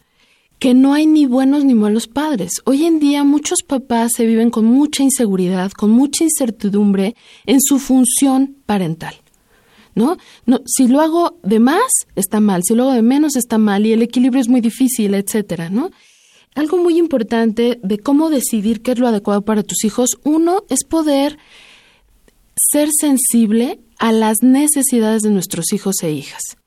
que 0.59 0.73
no 0.73 0.93
hay 0.93 1.07
ni 1.07 1.25
buenos 1.25 1.63
ni 1.63 1.73
malos 1.73 2.07
padres. 2.07 2.51
Hoy 2.65 2.85
en 2.85 2.99
día 2.99 3.23
muchos 3.23 3.59
papás 3.65 4.11
se 4.15 4.25
viven 4.25 4.49
con 4.49 4.65
mucha 4.65 5.03
inseguridad, 5.03 5.71
con 5.71 5.91
mucha 5.91 6.25
incertidumbre 6.25 7.15
en 7.45 7.61
su 7.61 7.79
función 7.79 8.57
parental. 8.65 9.15
¿no? 9.95 10.17
Si 10.65 10.87
lo 10.87 11.01
hago 11.01 11.37
de 11.43 11.59
más, 11.59 11.91
está 12.15 12.39
mal, 12.39 12.63
si 12.63 12.75
lo 12.75 12.83
hago 12.83 12.93
de 12.93 13.01
menos, 13.01 13.35
está 13.35 13.57
mal, 13.57 13.85
y 13.85 13.93
el 13.93 14.01
equilibrio 14.01 14.41
es 14.41 14.47
muy 14.47 14.61
difícil, 14.61 15.13
etcétera, 15.13 15.69
¿no? 15.69 15.91
Algo 16.55 16.77
muy 16.77 16.97
importante 16.97 17.79
de 17.83 17.99
cómo 17.99 18.29
decidir 18.29 18.81
qué 18.81 18.91
es 18.91 18.99
lo 18.99 19.07
adecuado 19.07 19.43
para 19.43 19.63
tus 19.63 19.83
hijos, 19.83 20.17
uno 20.23 20.63
es 20.69 20.83
poder 20.83 21.37
ser 22.55 22.89
sensible 22.91 23.79
a 23.97 24.11
las 24.11 24.37
necesidades 24.41 25.21
de 25.21 25.31
nuestros 25.31 25.73
hijos 25.73 26.01
e 26.01 26.11
hijas. 26.11 26.58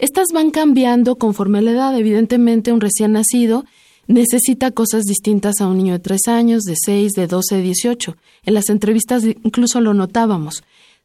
Estas 0.00 0.28
van 0.32 0.50
cambiando 0.50 1.16
conforme 1.16 1.58
a 1.58 1.62
la 1.62 1.70
edad. 1.70 1.96
Evidentemente, 1.96 2.72
un 2.72 2.80
recién 2.80 3.12
nacido 3.12 3.64
necesita 4.06 4.72
cosas 4.72 5.04
distintas 5.04 5.60
a 5.60 5.68
un 5.68 5.76
niño 5.76 5.92
de 5.92 6.00
tres 6.00 6.26
años, 6.26 6.62
de 6.62 6.74
seis, 6.76 7.12
de 7.12 7.26
doce, 7.28 7.56
de 7.56 7.62
dieciocho. 7.62 8.16
En 8.44 8.54
las 8.54 8.68
entrevistas 8.68 9.22
incluso 9.24 9.80
lo 9.80 9.94
notábamos 9.94 10.64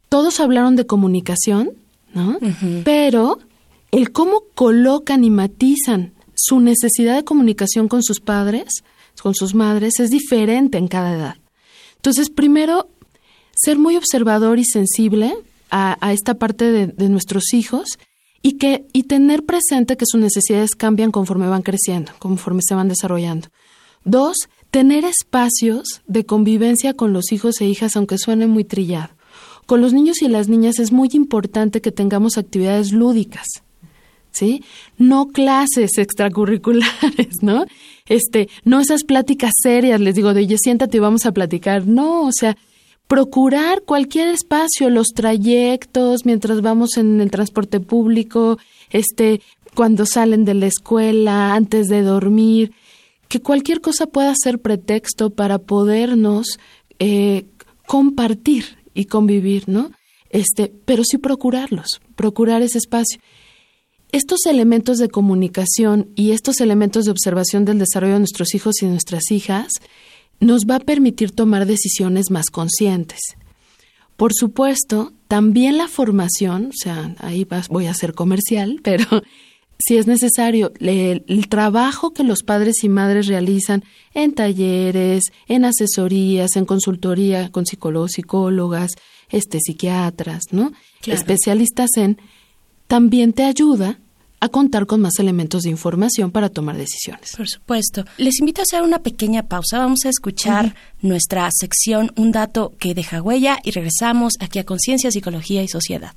todos 0.09 0.39
hablaron 0.39 0.75
de 0.75 0.85
comunicación, 0.85 1.71
¿no? 2.13 2.39
Pero 2.83 3.39
el 3.91 4.11
cómo 4.11 4.43
colocan 4.53 5.23
y 5.23 5.29
matizan 5.29 6.13
su 6.35 6.59
necesidad 6.59 7.15
de 7.15 7.23
comunicación 7.23 7.87
con 7.87 8.03
sus 8.03 8.19
padres, 8.19 8.83
con 9.21 9.35
sus 9.35 9.53
madres, 9.53 9.99
es 9.99 10.11
diferente 10.11 10.77
en 10.77 10.87
cada 10.87 11.13
edad. 11.13 11.35
Entonces, 11.97 12.29
primero, 12.29 12.89
ser 13.53 13.77
muy 13.77 13.95
observador 13.95 14.59
y 14.59 14.65
sensible 14.65 15.33
a, 15.71 16.13
esta 16.13 16.35
parte 16.35 16.71
de, 16.71 16.87
de, 16.87 17.09
nuestros 17.09 17.53
hijos 17.53 17.97
y, 18.45 18.59
que, 18.59 18.85
y 18.93 19.03
tener 19.03 19.43
presente 19.43 19.97
que 19.97 20.05
sus 20.07 20.21
necesidades 20.21 20.75
cambian 20.75 21.09
conforme 21.09 21.47
van 21.47 21.63
creciendo, 21.63 22.11
conforme 22.19 22.61
se 22.63 22.75
van 22.75 22.87
desarrollando. 22.87 23.47
Dos, 24.03 24.37
tener 24.69 25.03
espacios 25.03 26.03
de 26.05 26.27
convivencia 26.27 26.93
con 26.93 27.11
los 27.11 27.31
hijos 27.31 27.59
e 27.59 27.65
hijas, 27.65 27.95
aunque 27.95 28.19
suene 28.19 28.45
muy 28.45 28.63
trillado. 28.63 29.09
Con 29.65 29.81
los 29.81 29.93
niños 29.93 30.21
y 30.21 30.27
las 30.27 30.47
niñas 30.47 30.77
es 30.77 30.91
muy 30.91 31.09
importante 31.13 31.81
que 31.81 31.91
tengamos 31.91 32.37
actividades 32.37 32.91
lúdicas. 32.91 33.47
¿Sí? 34.29 34.63
No 34.99 35.29
clases 35.29 35.93
extracurriculares, 35.97 37.41
¿no? 37.41 37.65
Este, 38.05 38.47
no 38.63 38.79
esas 38.79 39.05
pláticas 39.05 39.53
serias, 39.59 39.99
les 39.99 40.13
digo, 40.13 40.35
de 40.35 40.41
oye, 40.41 40.57
siéntate 40.59 40.97
y 40.97 40.99
vamos 40.99 41.25
a 41.25 41.31
platicar. 41.31 41.87
No, 41.87 42.27
o 42.27 42.31
sea, 42.31 42.55
procurar 43.07 43.83
cualquier 43.83 44.29
espacio, 44.29 44.89
los 44.89 45.07
trayectos, 45.09 46.25
mientras 46.25 46.61
vamos 46.61 46.97
en 46.97 47.21
el 47.21 47.31
transporte 47.31 47.79
público, 47.79 48.57
este, 48.89 49.41
cuando 49.75 50.05
salen 50.05 50.45
de 50.45 50.55
la 50.55 50.67
escuela, 50.67 51.53
antes 51.53 51.87
de 51.87 52.01
dormir, 52.01 52.71
que 53.27 53.41
cualquier 53.41 53.81
cosa 53.81 54.07
pueda 54.07 54.33
ser 54.35 54.59
pretexto 54.59 55.29
para 55.29 55.59
podernos 55.59 56.59
eh, 56.99 57.45
compartir 57.85 58.77
y 58.93 59.05
convivir, 59.05 59.67
¿no? 59.67 59.91
Este, 60.29 60.73
pero 60.85 61.03
sí 61.03 61.17
procurarlos, 61.17 62.01
procurar 62.15 62.61
ese 62.61 62.77
espacio. 62.77 63.19
Estos 64.11 64.45
elementos 64.45 64.97
de 64.97 65.09
comunicación 65.09 66.09
y 66.15 66.31
estos 66.31 66.61
elementos 66.61 67.05
de 67.05 67.11
observación 67.11 67.65
del 67.65 67.79
desarrollo 67.79 68.13
de 68.13 68.19
nuestros 68.19 68.55
hijos 68.55 68.81
y 68.81 68.85
nuestras 68.85 69.29
hijas 69.31 69.67
nos 70.39 70.65
va 70.69 70.77
a 70.77 70.79
permitir 70.79 71.31
tomar 71.31 71.65
decisiones 71.65 72.31
más 72.31 72.49
conscientes. 72.49 73.19
Por 74.17 74.33
supuesto, 74.33 75.11
también 75.27 75.77
la 75.77 75.87
formación, 75.87 76.67
o 76.67 76.73
sea, 76.73 77.15
ahí 77.19 77.47
voy 77.69 77.87
a 77.87 77.93
ser 77.93 78.13
comercial, 78.13 78.79
pero 78.83 79.23
si 79.77 79.97
es 79.97 80.07
necesario, 80.07 80.71
el, 80.79 81.47
trabajo 81.49 82.13
que 82.13 82.23
los 82.23 82.43
padres 82.43 82.83
y 82.83 82.89
madres 82.89 83.27
realizan 83.27 83.83
en 84.13 84.33
talleres, 84.33 85.23
en 85.47 85.65
asesorías, 85.65 86.55
en 86.55 86.65
consultoría 86.65 87.51
con 87.51 87.65
psicólogos, 87.65 88.11
psicólogas, 88.13 88.91
este, 89.29 89.59
psiquiatras, 89.59 90.43
¿no? 90.51 90.71
Especialistas 91.05 91.89
en, 91.97 92.17
también 92.87 93.33
te 93.33 93.43
ayuda 93.43 93.99
a 94.45 94.49
contar 94.49 94.85
con 94.85 95.01
más 95.01 95.19
elementos 95.19 95.63
de 95.63 95.69
información 95.69 96.31
para 96.31 96.49
tomar 96.49 96.77
decisiones. 96.77 97.35
Por 97.35 97.47
supuesto. 97.47 98.05
Les 98.17 98.39
invito 98.39 98.61
a 98.61 98.63
hacer 98.63 98.81
una 98.81 98.99
pequeña 98.99 99.43
pausa. 99.43 99.79
Vamos 99.79 100.05
a 100.05 100.09
escuchar 100.09 100.75
nuestra 101.01 101.49
sección 101.51 102.11
Un 102.15 102.31
dato 102.31 102.73
que 102.79 102.93
deja 102.93 103.21
huella 103.21 103.59
y 103.63 103.71
regresamos 103.71 104.33
aquí 104.39 104.59
a 104.59 104.65
Conciencia, 104.65 105.11
Psicología 105.11 105.63
y 105.63 105.67
Sociedad. 105.67 106.13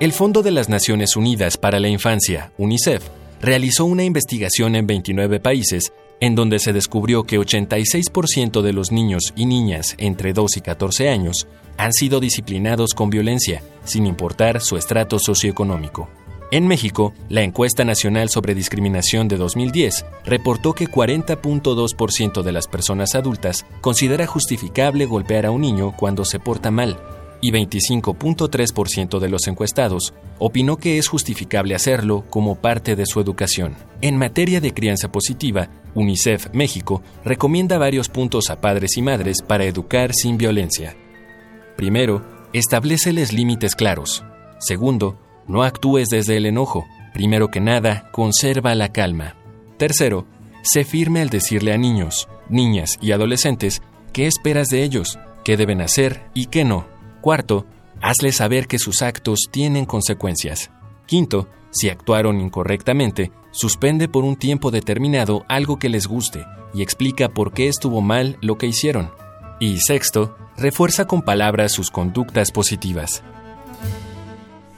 El 0.00 0.12
Fondo 0.12 0.42
de 0.42 0.50
las 0.50 0.68
Naciones 0.68 1.16
Unidas 1.16 1.58
para 1.58 1.78
la 1.78 1.88
Infancia, 1.88 2.52
UNICEF, 2.56 3.04
realizó 3.40 3.84
una 3.84 4.04
investigación 4.04 4.74
en 4.74 4.86
29 4.86 5.40
países 5.40 5.92
en 6.20 6.34
donde 6.34 6.58
se 6.58 6.72
descubrió 6.72 7.24
que 7.24 7.38
86% 7.38 8.62
de 8.62 8.72
los 8.72 8.92
niños 8.92 9.32
y 9.36 9.46
niñas 9.46 9.94
entre 9.98 10.32
2 10.32 10.58
y 10.58 10.60
14 10.60 11.08
años 11.08 11.46
han 11.78 11.92
sido 11.92 12.20
disciplinados 12.20 12.92
con 12.94 13.08
violencia, 13.08 13.62
sin 13.84 14.06
importar 14.06 14.60
su 14.60 14.76
estrato 14.76 15.18
socioeconómico. 15.18 16.08
En 16.52 16.66
México, 16.66 17.14
la 17.28 17.42
encuesta 17.42 17.84
nacional 17.84 18.28
sobre 18.28 18.56
discriminación 18.56 19.28
de 19.28 19.36
2010 19.36 20.04
reportó 20.24 20.72
que 20.72 20.88
40.2% 20.88 22.42
de 22.42 22.50
las 22.50 22.66
personas 22.66 23.14
adultas 23.14 23.66
considera 23.80 24.26
justificable 24.26 25.06
golpear 25.06 25.46
a 25.46 25.52
un 25.52 25.60
niño 25.60 25.94
cuando 25.96 26.24
se 26.24 26.40
porta 26.40 26.72
mal, 26.72 26.98
y 27.40 27.52
25.3% 27.52 29.20
de 29.20 29.28
los 29.28 29.46
encuestados 29.46 30.12
opinó 30.40 30.76
que 30.76 30.98
es 30.98 31.06
justificable 31.06 31.76
hacerlo 31.76 32.24
como 32.28 32.56
parte 32.56 32.96
de 32.96 33.06
su 33.06 33.20
educación. 33.20 33.76
En 34.00 34.16
materia 34.16 34.60
de 34.60 34.74
crianza 34.74 35.12
positiva, 35.12 35.68
UNICEF 35.94 36.48
México 36.52 37.00
recomienda 37.24 37.78
varios 37.78 38.08
puntos 38.08 38.50
a 38.50 38.60
padres 38.60 38.96
y 38.96 39.02
madres 39.02 39.40
para 39.40 39.66
educar 39.66 40.12
sin 40.14 40.36
violencia. 40.36 40.96
Primero, 41.76 42.24
estableceles 42.52 43.32
límites 43.32 43.76
claros. 43.76 44.24
Segundo, 44.58 45.16
no 45.50 45.64
actúes 45.64 46.08
desde 46.08 46.36
el 46.36 46.46
enojo. 46.46 46.86
Primero 47.12 47.48
que 47.48 47.60
nada, 47.60 48.08
conserva 48.12 48.74
la 48.74 48.92
calma. 48.92 49.34
Tercero, 49.76 50.26
sé 50.62 50.84
firme 50.84 51.20
al 51.20 51.28
decirle 51.28 51.72
a 51.72 51.76
niños, 51.76 52.28
niñas 52.48 52.98
y 53.00 53.12
adolescentes 53.12 53.82
qué 54.12 54.26
esperas 54.26 54.68
de 54.68 54.84
ellos, 54.84 55.18
qué 55.44 55.56
deben 55.56 55.80
hacer 55.80 56.22
y 56.34 56.46
qué 56.46 56.64
no. 56.64 56.86
Cuarto, 57.20 57.66
hazle 58.00 58.30
saber 58.32 58.68
que 58.68 58.78
sus 58.78 59.02
actos 59.02 59.48
tienen 59.50 59.86
consecuencias. 59.86 60.70
Quinto, 61.06 61.48
si 61.70 61.88
actuaron 61.88 62.40
incorrectamente, 62.40 63.32
suspende 63.50 64.08
por 64.08 64.24
un 64.24 64.36
tiempo 64.36 64.70
determinado 64.70 65.44
algo 65.48 65.78
que 65.78 65.88
les 65.88 66.06
guste 66.06 66.46
y 66.72 66.82
explica 66.82 67.28
por 67.28 67.52
qué 67.52 67.66
estuvo 67.66 68.00
mal 68.00 68.38
lo 68.40 68.56
que 68.56 68.66
hicieron. 68.66 69.10
Y 69.58 69.78
sexto, 69.78 70.36
refuerza 70.56 71.06
con 71.06 71.22
palabras 71.22 71.72
sus 71.72 71.90
conductas 71.90 72.52
positivas. 72.52 73.24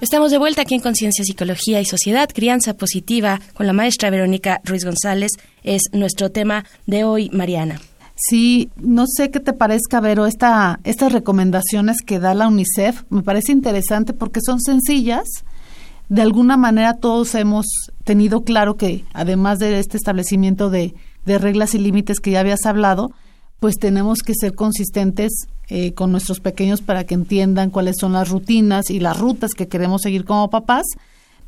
Estamos 0.02 0.32
de 0.32 0.38
vuelta 0.38 0.62
aquí 0.62 0.74
en 0.74 0.80
Conciencia, 0.80 1.24
Psicología 1.24 1.80
y 1.80 1.84
Sociedad, 1.84 2.28
Crianza 2.28 2.74
Positiva, 2.74 3.40
con 3.54 3.68
la 3.68 3.72
maestra 3.72 4.10
Verónica 4.10 4.60
Ruiz 4.64 4.84
González. 4.84 5.30
Es 5.62 5.82
nuestro 5.92 6.32
tema 6.32 6.64
de 6.86 7.04
hoy, 7.04 7.30
Mariana. 7.32 7.80
Sí, 8.16 8.72
no 8.74 9.04
sé 9.06 9.30
qué 9.30 9.38
te 9.38 9.52
parezca, 9.52 10.00
Vero, 10.00 10.26
esta, 10.26 10.80
estas 10.82 11.12
recomendaciones 11.12 11.98
que 12.04 12.18
da 12.18 12.34
la 12.34 12.48
UNICEF 12.48 13.04
me 13.10 13.22
parece 13.22 13.52
interesante 13.52 14.12
porque 14.12 14.40
son 14.44 14.60
sencillas. 14.60 15.22
De 16.08 16.22
alguna 16.22 16.56
manera 16.56 16.94
todos 16.94 17.36
hemos 17.36 17.66
tenido 18.02 18.42
claro 18.42 18.76
que 18.76 19.04
además 19.12 19.60
de 19.60 19.78
este 19.78 19.98
establecimiento 19.98 20.68
de, 20.68 20.96
de 21.26 21.38
reglas 21.38 21.76
y 21.76 21.78
límites 21.78 22.18
que 22.18 22.32
ya 22.32 22.40
habías 22.40 22.66
hablado, 22.66 23.12
pues 23.62 23.78
tenemos 23.78 24.18
que 24.18 24.34
ser 24.34 24.54
consistentes 24.54 25.46
eh, 25.68 25.94
con 25.94 26.10
nuestros 26.10 26.40
pequeños 26.40 26.82
para 26.82 27.04
que 27.04 27.14
entiendan 27.14 27.70
cuáles 27.70 27.94
son 27.98 28.12
las 28.12 28.28
rutinas 28.28 28.90
y 28.90 28.98
las 28.98 29.16
rutas 29.18 29.52
que 29.52 29.68
queremos 29.68 30.02
seguir 30.02 30.24
como 30.24 30.50
papás, 30.50 30.84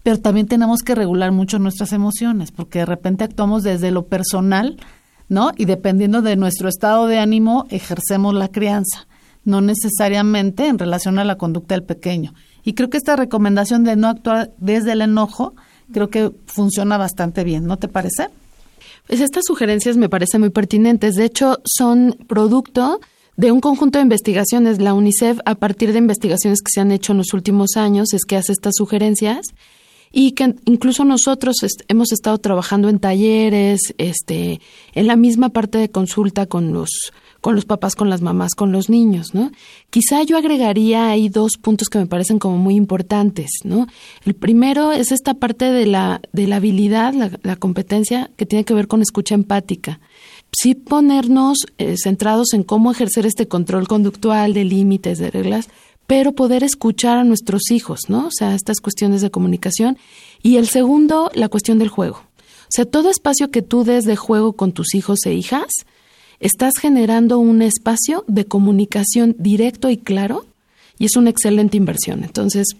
pero 0.04 0.18
también 0.20 0.46
tenemos 0.46 0.82
que 0.82 0.94
regular 0.94 1.32
mucho 1.32 1.58
nuestras 1.58 1.92
emociones, 1.92 2.52
porque 2.52 2.78
de 2.78 2.86
repente 2.86 3.24
actuamos 3.24 3.64
desde 3.64 3.90
lo 3.90 4.06
personal 4.06 4.78
¿no? 5.28 5.52
Y 5.56 5.64
dependiendo 5.64 6.22
de 6.22 6.36
nuestro 6.36 6.68
estado 6.68 7.06
de 7.06 7.18
ánimo, 7.18 7.66
ejercemos 7.70 8.34
la 8.34 8.48
crianza, 8.48 9.06
no 9.44 9.60
necesariamente 9.60 10.68
en 10.68 10.78
relación 10.78 11.18
a 11.18 11.24
la 11.24 11.36
conducta 11.36 11.74
del 11.74 11.82
pequeño. 11.82 12.34
Y 12.62 12.74
creo 12.74 12.90
que 12.90 12.98
esta 12.98 13.16
recomendación 13.16 13.84
de 13.84 13.96
no 13.96 14.08
actuar 14.08 14.52
desde 14.58 14.92
el 14.92 15.02
enojo, 15.02 15.54
creo 15.92 16.08
que 16.08 16.30
funciona 16.46 16.96
bastante 16.98 17.44
bien, 17.44 17.66
¿no 17.66 17.76
te 17.78 17.88
parece? 17.88 18.28
Pues 19.06 19.20
estas 19.20 19.44
sugerencias 19.46 19.96
me 19.96 20.08
parecen 20.08 20.40
muy 20.40 20.50
pertinentes. 20.50 21.14
De 21.14 21.24
hecho, 21.24 21.60
son 21.64 22.16
producto 22.26 23.00
de 23.36 23.52
un 23.52 23.60
conjunto 23.60 23.98
de 23.98 24.04
investigaciones. 24.04 24.80
La 24.80 24.94
UNICEF, 24.94 25.40
a 25.44 25.54
partir 25.56 25.92
de 25.92 25.98
investigaciones 25.98 26.60
que 26.60 26.70
se 26.72 26.80
han 26.80 26.92
hecho 26.92 27.12
en 27.12 27.18
los 27.18 27.34
últimos 27.34 27.76
años, 27.76 28.12
es 28.14 28.24
que 28.24 28.36
hace 28.36 28.52
estas 28.52 28.74
sugerencias 28.76 29.46
y 30.10 30.32
que 30.32 30.54
incluso 30.64 31.04
nosotros 31.04 31.56
hemos 31.88 32.12
estado 32.12 32.38
trabajando 32.38 32.88
en 32.88 33.00
talleres, 33.00 33.94
este, 33.98 34.60
en 34.94 35.06
la 35.06 35.16
misma 35.16 35.48
parte 35.48 35.78
de 35.78 35.90
consulta 35.90 36.46
con 36.46 36.72
los 36.72 37.12
con 37.44 37.56
los 37.56 37.66
papás, 37.66 37.94
con 37.94 38.08
las 38.08 38.22
mamás, 38.22 38.54
con 38.54 38.72
los 38.72 38.88
niños, 38.88 39.34
¿no? 39.34 39.52
Quizá 39.90 40.22
yo 40.22 40.38
agregaría 40.38 41.10
ahí 41.10 41.28
dos 41.28 41.58
puntos 41.60 41.90
que 41.90 41.98
me 41.98 42.06
parecen 42.06 42.38
como 42.38 42.56
muy 42.56 42.74
importantes, 42.74 43.50
¿no? 43.64 43.86
El 44.24 44.32
primero 44.32 44.92
es 44.92 45.12
esta 45.12 45.34
parte 45.34 45.66
de 45.66 45.84
la, 45.84 46.22
de 46.32 46.46
la 46.46 46.56
habilidad, 46.56 47.12
la, 47.12 47.56
competencia 47.56 48.30
que 48.38 48.46
tiene 48.46 48.64
que 48.64 48.72
ver 48.72 48.88
con 48.88 49.02
escucha 49.02 49.34
empática. 49.34 50.00
Sí 50.58 50.74
ponernos 50.74 51.58
eh, 51.76 51.96
centrados 52.02 52.54
en 52.54 52.62
cómo 52.62 52.90
ejercer 52.90 53.26
este 53.26 53.46
control 53.46 53.88
conductual 53.88 54.54
de 54.54 54.64
límites, 54.64 55.18
de 55.18 55.30
reglas, 55.30 55.68
pero 56.06 56.32
poder 56.32 56.64
escuchar 56.64 57.18
a 57.18 57.24
nuestros 57.24 57.70
hijos, 57.70 58.08
¿no? 58.08 58.28
O 58.28 58.30
sea, 58.30 58.54
estas 58.54 58.80
cuestiones 58.80 59.20
de 59.20 59.30
comunicación. 59.30 59.98
Y 60.42 60.56
el 60.56 60.66
segundo, 60.66 61.30
la 61.34 61.50
cuestión 61.50 61.78
del 61.78 61.90
juego. 61.90 62.22
O 62.62 62.70
sea, 62.70 62.86
todo 62.86 63.10
espacio 63.10 63.50
que 63.50 63.60
tú 63.60 63.84
des 63.84 64.04
de 64.04 64.16
juego 64.16 64.54
con 64.54 64.72
tus 64.72 64.94
hijos 64.94 65.26
e 65.26 65.34
hijas, 65.34 65.84
estás 66.44 66.74
generando 66.80 67.38
un 67.38 67.62
espacio 67.62 68.24
de 68.28 68.44
comunicación 68.44 69.34
directo 69.38 69.88
y 69.90 69.96
claro 69.96 70.44
y 70.98 71.06
es 71.06 71.16
una 71.16 71.30
excelente 71.30 71.76
inversión. 71.76 72.22
Entonces, 72.22 72.76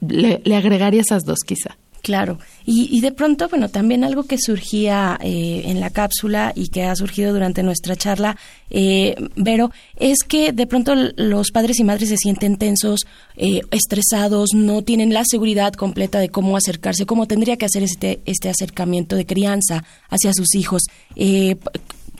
le, 0.00 0.40
le 0.44 0.56
agregaría 0.56 1.00
esas 1.00 1.24
dos 1.24 1.38
quizá. 1.46 1.76
Claro, 2.06 2.38
y, 2.64 3.00
de 3.00 3.10
pronto, 3.10 3.48
bueno, 3.48 3.68
también 3.68 4.04
algo 4.04 4.22
que 4.22 4.36
surgía 4.38 5.18
eh, 5.20 5.62
en 5.64 5.80
la 5.80 5.90
cápsula 5.90 6.52
y 6.54 6.68
que 6.68 6.84
ha 6.84 6.94
surgido 6.94 7.32
durante 7.32 7.64
nuestra 7.64 7.96
charla, 7.96 8.36
eh, 8.70 9.16
Vero, 9.34 9.72
es 9.96 10.18
que 10.18 10.52
de 10.52 10.68
pronto 10.68 10.94
los 10.94 11.50
padres 11.50 11.80
y 11.80 11.84
madres 11.84 12.10
se 12.10 12.16
sienten 12.16 12.58
tensos, 12.58 13.00
eh, 13.36 13.62
estresados, 13.72 14.50
no 14.54 14.82
tienen 14.82 15.12
la 15.12 15.24
seguridad 15.24 15.72
completa 15.72 16.20
de 16.20 16.28
cómo 16.28 16.56
acercarse, 16.56 17.06
cómo 17.06 17.26
tendría 17.26 17.56
que 17.56 17.66
hacer 17.66 17.82
este, 17.82 18.20
este 18.24 18.50
acercamiento 18.50 19.16
de 19.16 19.26
crianza 19.26 19.82
hacia 20.08 20.32
sus 20.32 20.54
hijos. 20.54 20.82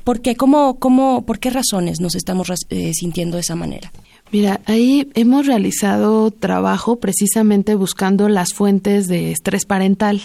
Eh, 0.06 0.10
¿Por 0.10 0.20
qué? 0.20 0.36
¿Cómo, 0.36 0.78
cómo, 0.78 1.24
¿Por 1.26 1.38
qué 1.38 1.50
razones 1.50 2.00
nos 2.00 2.14
estamos 2.14 2.48
sintiendo 2.92 3.36
de 3.36 3.40
esa 3.40 3.56
manera? 3.56 3.92
Mira, 4.32 4.60
ahí 4.66 5.08
hemos 5.14 5.46
realizado 5.46 6.30
trabajo 6.30 6.96
precisamente 6.96 7.74
buscando 7.74 8.28
las 8.28 8.52
fuentes 8.54 9.08
de 9.08 9.32
estrés 9.32 9.66
parental. 9.66 10.22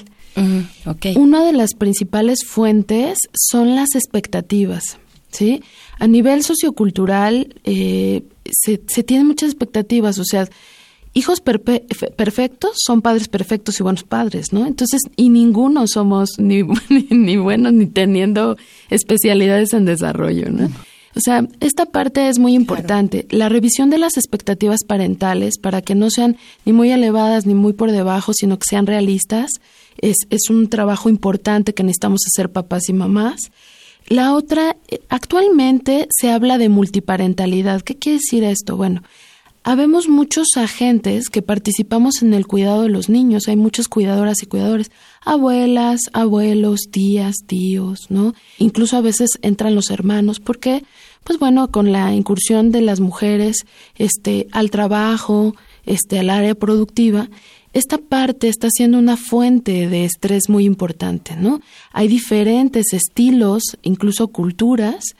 Una 1.16 1.44
de 1.44 1.54
las 1.54 1.74
principales 1.74 2.46
fuentes 2.46 3.18
son 3.34 3.76
las 3.76 3.96
expectativas. 3.96 4.98
¿sí? 5.32 5.62
A 6.00 6.08
nivel 6.08 6.44
sociocultural 6.44 7.56
eh, 7.64 8.24
se, 8.52 8.82
se 8.88 9.04
tienen 9.04 9.28
muchas 9.28 9.50
expectativas, 9.50 10.20
o 10.20 10.24
sea, 10.26 10.48
hijos 11.14 11.42
perfectos 11.42 12.72
son 12.86 13.02
padres 13.02 13.28
perfectos 13.28 13.80
y 13.80 13.84
buenos 13.84 14.04
padres, 14.04 14.54
¿no? 14.54 14.66
Entonces, 14.66 15.02
y 15.16 15.30
ninguno 15.30 15.88
somos 15.88 16.32
ni, 16.38 16.64
ni, 16.90 17.08
ni 17.10 17.38
buenos 17.38 17.74
ni 17.74 17.86
teniendo 17.88 18.58
especialidades 18.90 19.74
en 19.74 19.86
desarrollo, 19.86 20.50
¿no? 20.50 20.70
O 21.14 21.20
sea, 21.20 21.46
esta 21.60 21.86
parte 21.86 22.30
es 22.30 22.40
muy 22.40 22.54
importante. 22.54 23.28
La 23.30 23.50
revisión 23.50 23.90
de 23.90 23.98
las 23.98 24.16
expectativas 24.16 24.86
parentales 24.88 25.58
para 25.58 25.82
que 25.82 25.94
no 25.94 26.10
sean 26.10 26.38
ni 26.64 26.72
muy 26.72 26.90
elevadas 26.92 27.46
ni 27.46 27.54
muy 27.54 27.74
por 27.74 27.92
debajo, 27.92 28.32
sino 28.34 28.58
que 28.58 28.66
sean 28.70 28.88
realistas, 28.88 29.52
es, 29.98 30.16
es 30.30 30.50
un 30.50 30.70
trabajo 30.70 31.10
importante 31.10 31.74
que 31.74 31.84
necesitamos 31.84 32.22
hacer 32.26 32.50
papás 32.50 32.88
y 32.88 32.94
mamás. 32.94 33.52
La 34.08 34.34
otra, 34.34 34.78
eh, 34.88 35.02
actualmente 35.10 36.08
se 36.18 36.32
habla 36.32 36.58
de 36.58 36.70
multiparentalidad. 36.70 37.82
¿Qué 37.82 37.98
quiere 37.98 38.20
decir 38.20 38.44
esto? 38.46 38.78
Bueno, 38.78 39.04
habemos 39.64 40.08
muchos 40.08 40.48
agentes 40.56 41.30
que 41.30 41.42
participamos 41.42 42.22
en 42.22 42.34
el 42.34 42.48
cuidado 42.48 42.84
de 42.84 42.90
los 42.90 43.10
niños. 43.10 43.48
Hay 43.48 43.56
muchas 43.56 43.88
cuidadoras 43.88 44.42
y 44.42 44.48
cuidadores, 44.48 44.92
abuelas, 45.24 46.02
abuelos, 46.14 46.82
tías, 46.90 47.36
tíos, 47.46 48.08
¿no? 48.10 48.34
Incluso 48.58 48.98
a 48.98 49.02
veces 49.02 49.32
entran 49.42 49.76
los 49.76 49.92
hermanos, 49.92 50.40
porque, 50.40 50.84
pues 51.24 51.38
bueno, 51.38 51.70
con 51.70 51.92
la 51.92 52.14
incursión 52.14 52.72
de 52.72 52.82
las 52.82 53.00
mujeres, 53.00 53.66
este, 53.96 54.48
al 54.52 54.72
trabajo, 54.72 55.56
este, 55.86 56.20
al 56.20 56.30
área 56.30 56.56
productiva, 56.56 57.30
esta 57.74 57.98
parte 58.00 58.50
está 58.50 58.70
siendo 58.70 58.98
una 58.98 59.16
fuente 59.16 59.88
de 59.88 60.04
estrés 60.04 60.50
muy 60.50 60.66
importante, 60.66 61.36
¿no? 61.38 61.62
Hay 61.94 62.08
diferentes 62.08 62.92
estilos, 62.92 63.78
incluso 63.82 64.28
culturas, 64.28 65.16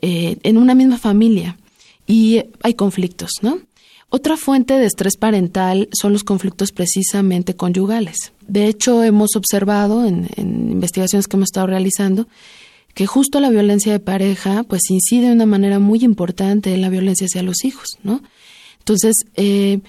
eh, 0.00 0.36
en 0.42 0.58
una 0.58 0.74
misma 0.74 0.98
familia 0.98 1.56
y 2.06 2.42
hay 2.62 2.74
conflictos, 2.74 3.30
¿no? 3.42 3.58
Otra 4.08 4.36
fuente 4.36 4.74
de 4.74 4.86
estrés 4.86 5.16
parental 5.16 5.88
son 5.92 6.12
los 6.12 6.22
conflictos 6.22 6.72
precisamente 6.72 7.56
conyugales. 7.56 8.32
De 8.46 8.66
hecho, 8.66 9.02
hemos 9.02 9.34
observado 9.34 10.06
en, 10.06 10.28
investigaciones 10.36 11.26
que 11.26 11.36
hemos 11.36 11.48
estado 11.48 11.66
realizando 11.66 12.28
que 12.94 13.06
justo 13.06 13.40
la 13.40 13.50
violencia 13.50 13.92
de 13.92 14.00
pareja 14.00 14.62
pues 14.62 14.82
incide 14.90 15.26
de 15.26 15.32
una 15.32 15.46
manera 15.46 15.78
muy 15.80 15.98
importante 16.00 16.72
en 16.72 16.80
la 16.80 16.88
violencia 16.88 17.26
hacia 17.26 17.42
los 17.42 17.64
hijos, 17.64 17.98
¿no? 18.02 18.22
Entonces, 18.78 19.16
eh, 19.34 19.80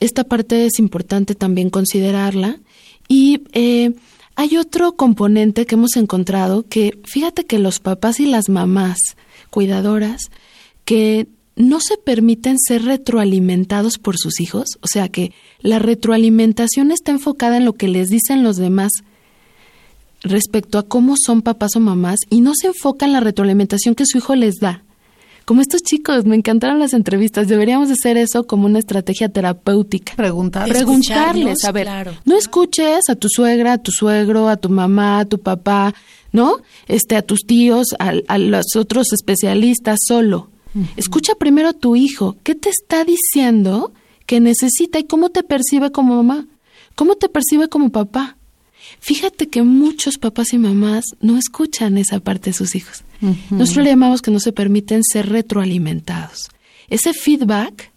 esta 0.00 0.24
parte 0.24 0.64
es 0.64 0.78
importante 0.78 1.34
también 1.34 1.70
considerarla. 1.70 2.58
Y 3.06 3.42
eh, 3.52 3.92
hay 4.34 4.56
otro 4.56 4.96
componente 4.96 5.66
que 5.66 5.74
hemos 5.74 5.96
encontrado 5.96 6.64
que, 6.68 6.98
fíjate 7.04 7.44
que 7.44 7.58
los 7.58 7.80
papás 7.80 8.18
y 8.18 8.26
las 8.26 8.48
mamás 8.48 8.98
cuidadoras 9.50 10.30
que 10.84 11.28
no 11.58 11.80
se 11.80 11.96
permiten 11.98 12.56
ser 12.58 12.84
retroalimentados 12.84 13.98
por 13.98 14.16
sus 14.16 14.40
hijos, 14.40 14.78
o 14.80 14.86
sea 14.86 15.08
que 15.08 15.32
la 15.60 15.78
retroalimentación 15.78 16.92
está 16.92 17.10
enfocada 17.12 17.56
en 17.56 17.64
lo 17.64 17.74
que 17.74 17.88
les 17.88 18.08
dicen 18.08 18.42
los 18.42 18.56
demás 18.56 18.92
respecto 20.22 20.78
a 20.78 20.84
cómo 20.84 21.14
son 21.16 21.42
papás 21.42 21.76
o 21.76 21.80
mamás 21.80 22.20
y 22.30 22.40
no 22.40 22.52
se 22.54 22.68
enfoca 22.68 23.06
en 23.06 23.12
la 23.12 23.20
retroalimentación 23.20 23.94
que 23.94 24.06
su 24.06 24.18
hijo 24.18 24.34
les 24.34 24.56
da. 24.60 24.84
Como 25.44 25.62
estos 25.62 25.82
chicos, 25.82 26.26
me 26.26 26.36
encantaron 26.36 26.78
las 26.78 26.92
entrevistas. 26.92 27.48
Deberíamos 27.48 27.90
hacer 27.90 28.18
eso 28.18 28.46
como 28.46 28.66
una 28.66 28.80
estrategia 28.80 29.30
terapéutica. 29.30 30.12
Preguntarles. 30.14 30.76
Preguntarles, 30.76 31.64
a 31.64 31.72
ver, 31.72 31.88
no 32.26 32.36
escuches 32.36 33.08
a 33.08 33.14
tu 33.14 33.28
suegra, 33.30 33.72
a 33.72 33.78
tu 33.78 33.90
suegro, 33.90 34.50
a 34.50 34.58
tu 34.58 34.68
mamá, 34.68 35.20
a 35.20 35.24
tu 35.24 35.38
papá, 35.38 35.94
¿no? 36.32 36.58
Este, 36.86 37.16
a 37.16 37.22
tus 37.22 37.46
tíos, 37.46 37.86
a, 37.98 38.38
los 38.38 38.76
otros 38.76 39.14
especialistas 39.14 40.00
solo. 40.06 40.50
Escucha 40.96 41.34
primero 41.34 41.68
a 41.68 41.72
tu 41.72 41.96
hijo. 41.96 42.36
¿Qué 42.42 42.54
te 42.54 42.68
está 42.68 43.04
diciendo 43.04 43.92
que 44.26 44.40
necesita 44.40 44.98
y 44.98 45.04
cómo 45.04 45.30
te 45.30 45.42
percibe 45.42 45.90
como 45.90 46.22
mamá? 46.22 46.46
¿Cómo 46.94 47.14
te 47.16 47.28
percibe 47.28 47.68
como 47.68 47.90
papá? 47.90 48.36
Fíjate 49.00 49.48
que 49.48 49.62
muchos 49.62 50.18
papás 50.18 50.52
y 50.52 50.58
mamás 50.58 51.04
no 51.20 51.36
escuchan 51.36 51.98
esa 51.98 52.20
parte 52.20 52.50
de 52.50 52.54
sus 52.54 52.74
hijos. 52.74 53.02
Nosotros 53.50 53.84
le 53.84 53.90
llamamos 53.90 54.22
que 54.22 54.30
no 54.30 54.40
se 54.40 54.52
permiten 54.52 55.02
ser 55.04 55.28
retroalimentados. 55.28 56.50
Ese 56.88 57.12
feedback 57.12 57.92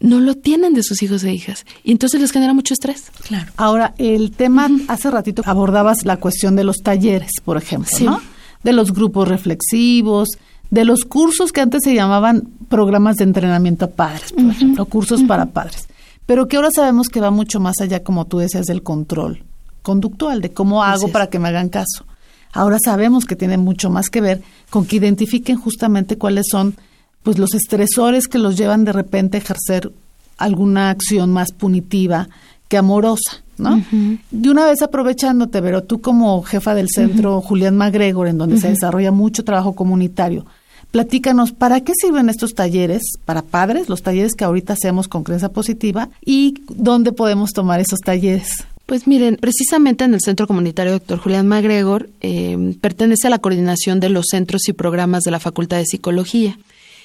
no 0.00 0.20
lo 0.20 0.34
tienen 0.34 0.74
de 0.74 0.82
sus 0.82 1.02
hijos 1.02 1.24
e 1.24 1.32
hijas 1.32 1.64
y 1.82 1.92
entonces 1.92 2.20
les 2.20 2.32
genera 2.32 2.52
mucho 2.52 2.74
estrés. 2.74 3.10
Claro. 3.26 3.52
Ahora, 3.56 3.94
el 3.98 4.32
tema, 4.32 4.68
hace 4.88 5.10
ratito 5.10 5.42
abordabas 5.46 6.04
la 6.04 6.18
cuestión 6.18 6.56
de 6.56 6.64
los 6.64 6.78
talleres, 6.78 7.32
por 7.44 7.56
ejemplo, 7.56 7.90
¿no? 8.00 8.20
De 8.62 8.72
los 8.72 8.92
grupos 8.92 9.28
reflexivos, 9.28 10.28
de 10.70 10.84
los 10.84 11.04
cursos 11.04 11.52
que 11.52 11.60
antes 11.60 11.82
se 11.84 11.94
llamaban 11.94 12.48
programas 12.68 13.16
de 13.16 13.24
entrenamiento 13.24 13.84
a 13.84 13.90
padres, 13.90 14.32
por 14.32 14.44
ejemplo, 14.44 14.84
cursos 14.86 15.22
para 15.22 15.46
padres, 15.46 15.88
pero 16.26 16.48
que 16.48 16.56
ahora 16.56 16.70
sabemos 16.74 17.08
que 17.08 17.20
va 17.20 17.30
mucho 17.30 17.60
más 17.60 17.80
allá, 17.80 18.02
como 18.02 18.26
tú 18.26 18.38
decías, 18.38 18.66
del 18.66 18.82
control 18.82 19.44
conductual, 19.82 20.40
de 20.40 20.52
cómo 20.52 20.82
hago 20.82 21.08
para 21.08 21.28
que 21.28 21.38
me 21.38 21.48
hagan 21.48 21.68
caso. 21.68 22.06
Ahora 22.52 22.78
sabemos 22.82 23.26
que 23.26 23.36
tiene 23.36 23.58
mucho 23.58 23.90
más 23.90 24.08
que 24.08 24.20
ver 24.20 24.42
con 24.70 24.86
que 24.86 24.96
identifiquen 24.96 25.56
justamente 25.56 26.18
cuáles 26.18 26.46
son 26.50 26.76
pues 27.22 27.38
los 27.38 27.54
estresores 27.54 28.28
que 28.28 28.38
los 28.38 28.56
llevan 28.56 28.84
de 28.84 28.92
repente 28.92 29.36
a 29.36 29.40
ejercer 29.40 29.92
alguna 30.38 30.90
acción 30.90 31.32
más 31.32 31.52
punitiva 31.52 32.28
que 32.68 32.76
amorosa, 32.78 33.43
¿no? 33.58 33.82
De 34.30 34.50
una 34.50 34.66
vez 34.66 34.82
aprovechándote, 34.82 35.62
pero 35.62 35.82
tú 35.82 36.00
como 36.00 36.42
jefa 36.42 36.74
del 36.74 36.88
centro 36.88 37.40
Julián 37.40 37.76
MacGregor, 37.76 38.28
en 38.28 38.38
donde 38.38 38.58
se 38.58 38.68
desarrolla 38.68 39.12
mucho 39.12 39.44
trabajo 39.44 39.74
comunitario, 39.74 40.46
platícanos, 40.90 41.52
¿para 41.52 41.80
qué 41.80 41.92
sirven 41.94 42.28
estos 42.28 42.54
talleres 42.54 43.02
para 43.24 43.42
padres, 43.42 43.88
los 43.88 44.02
talleres 44.02 44.34
que 44.34 44.44
ahorita 44.44 44.74
hacemos 44.74 45.08
con 45.08 45.24
creencia 45.24 45.48
positiva 45.48 46.08
y 46.24 46.62
dónde 46.68 47.12
podemos 47.12 47.52
tomar 47.52 47.80
esos 47.80 48.00
talleres? 48.00 48.48
Pues 48.86 49.06
miren, 49.06 49.36
precisamente 49.36 50.04
en 50.04 50.12
el 50.12 50.20
Centro 50.20 50.46
Comunitario 50.46 50.92
Dr. 50.92 51.18
Julián 51.18 51.48
MacGregor 51.48 52.10
eh, 52.20 52.76
pertenece 52.80 53.26
a 53.26 53.30
la 53.30 53.38
coordinación 53.38 53.98
de 53.98 54.10
los 54.10 54.26
centros 54.30 54.68
y 54.68 54.74
programas 54.74 55.22
de 55.22 55.30
la 55.30 55.40
Facultad 55.40 55.78
de 55.78 55.86
Psicología. 55.86 56.58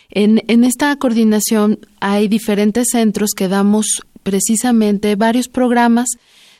En, 0.10 0.44
en 0.48 0.66
esta 0.66 0.94
coordinación 0.98 1.80
hay 2.02 2.28
diferentes 2.28 2.90
centros 2.92 3.32
que 3.36 3.48
damos 3.48 4.02
precisamente 4.24 5.16
varios 5.16 5.48
programas, 5.48 6.10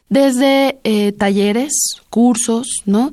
desde 0.10 0.80
eh, 0.84 1.12
talleres, 1.12 1.74
cursos, 2.10 2.68
¿no? 2.86 3.12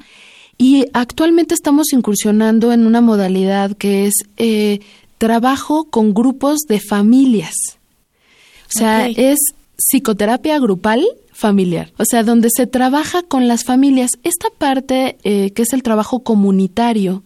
Y 0.58 0.86
actualmente 0.94 1.54
estamos 1.54 1.92
incursionando 1.92 2.72
en 2.72 2.86
una 2.86 3.00
modalidad 3.00 3.76
que 3.76 4.06
es 4.06 4.14
eh, 4.38 4.80
trabajo 5.18 5.84
con 5.84 6.14
grupos 6.14 6.60
de 6.66 6.80
familias. 6.80 7.54
O 8.68 8.78
sea, 8.78 9.08
es 9.08 9.38
psicoterapia 9.76 10.58
grupal 10.58 11.06
familiar, 11.32 11.92
o 11.98 12.04
sea, 12.04 12.22
donde 12.22 12.48
se 12.50 12.66
trabaja 12.66 13.22
con 13.22 13.46
las 13.46 13.64
familias. 13.64 14.12
Esta 14.22 14.48
parte 14.56 15.18
eh, 15.22 15.50
que 15.50 15.62
es 15.62 15.72
el 15.74 15.82
trabajo 15.82 16.20
comunitario 16.20 17.22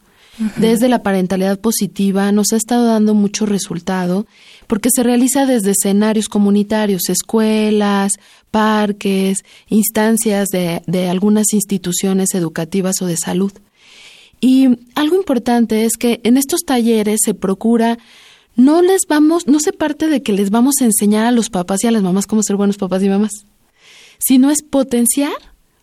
desde 0.56 0.88
la 0.88 1.02
parentalidad 1.02 1.58
positiva 1.58 2.32
nos 2.32 2.52
ha 2.52 2.56
estado 2.56 2.86
dando 2.86 3.14
mucho 3.14 3.46
resultado 3.46 4.26
porque 4.66 4.88
se 4.92 5.02
realiza 5.02 5.46
desde 5.46 5.72
escenarios 5.72 6.28
comunitarios, 6.28 7.08
escuelas, 7.08 8.12
parques, 8.50 9.44
instancias 9.68 10.48
de, 10.48 10.82
de 10.86 11.08
algunas 11.08 11.52
instituciones 11.52 12.34
educativas 12.34 13.00
o 13.02 13.06
de 13.06 13.16
salud. 13.16 13.52
Y 14.40 14.68
algo 14.94 15.16
importante 15.16 15.84
es 15.84 15.96
que 15.98 16.20
en 16.24 16.36
estos 16.36 16.60
talleres 16.60 17.20
se 17.24 17.34
procura 17.34 17.98
no 18.56 18.82
les 18.82 19.02
vamos, 19.08 19.46
no 19.46 19.60
se 19.60 19.72
parte 19.72 20.08
de 20.08 20.22
que 20.22 20.32
les 20.32 20.50
vamos 20.50 20.76
a 20.80 20.84
enseñar 20.84 21.26
a 21.26 21.32
los 21.32 21.50
papás 21.50 21.84
y 21.84 21.86
a 21.86 21.90
las 21.90 22.02
mamás 22.02 22.26
cómo 22.26 22.42
ser 22.42 22.56
buenos 22.56 22.78
papás 22.78 23.02
y 23.02 23.08
mamás 23.08 23.44
sino 24.20 24.50
es 24.50 24.62
potenciar 24.62 25.32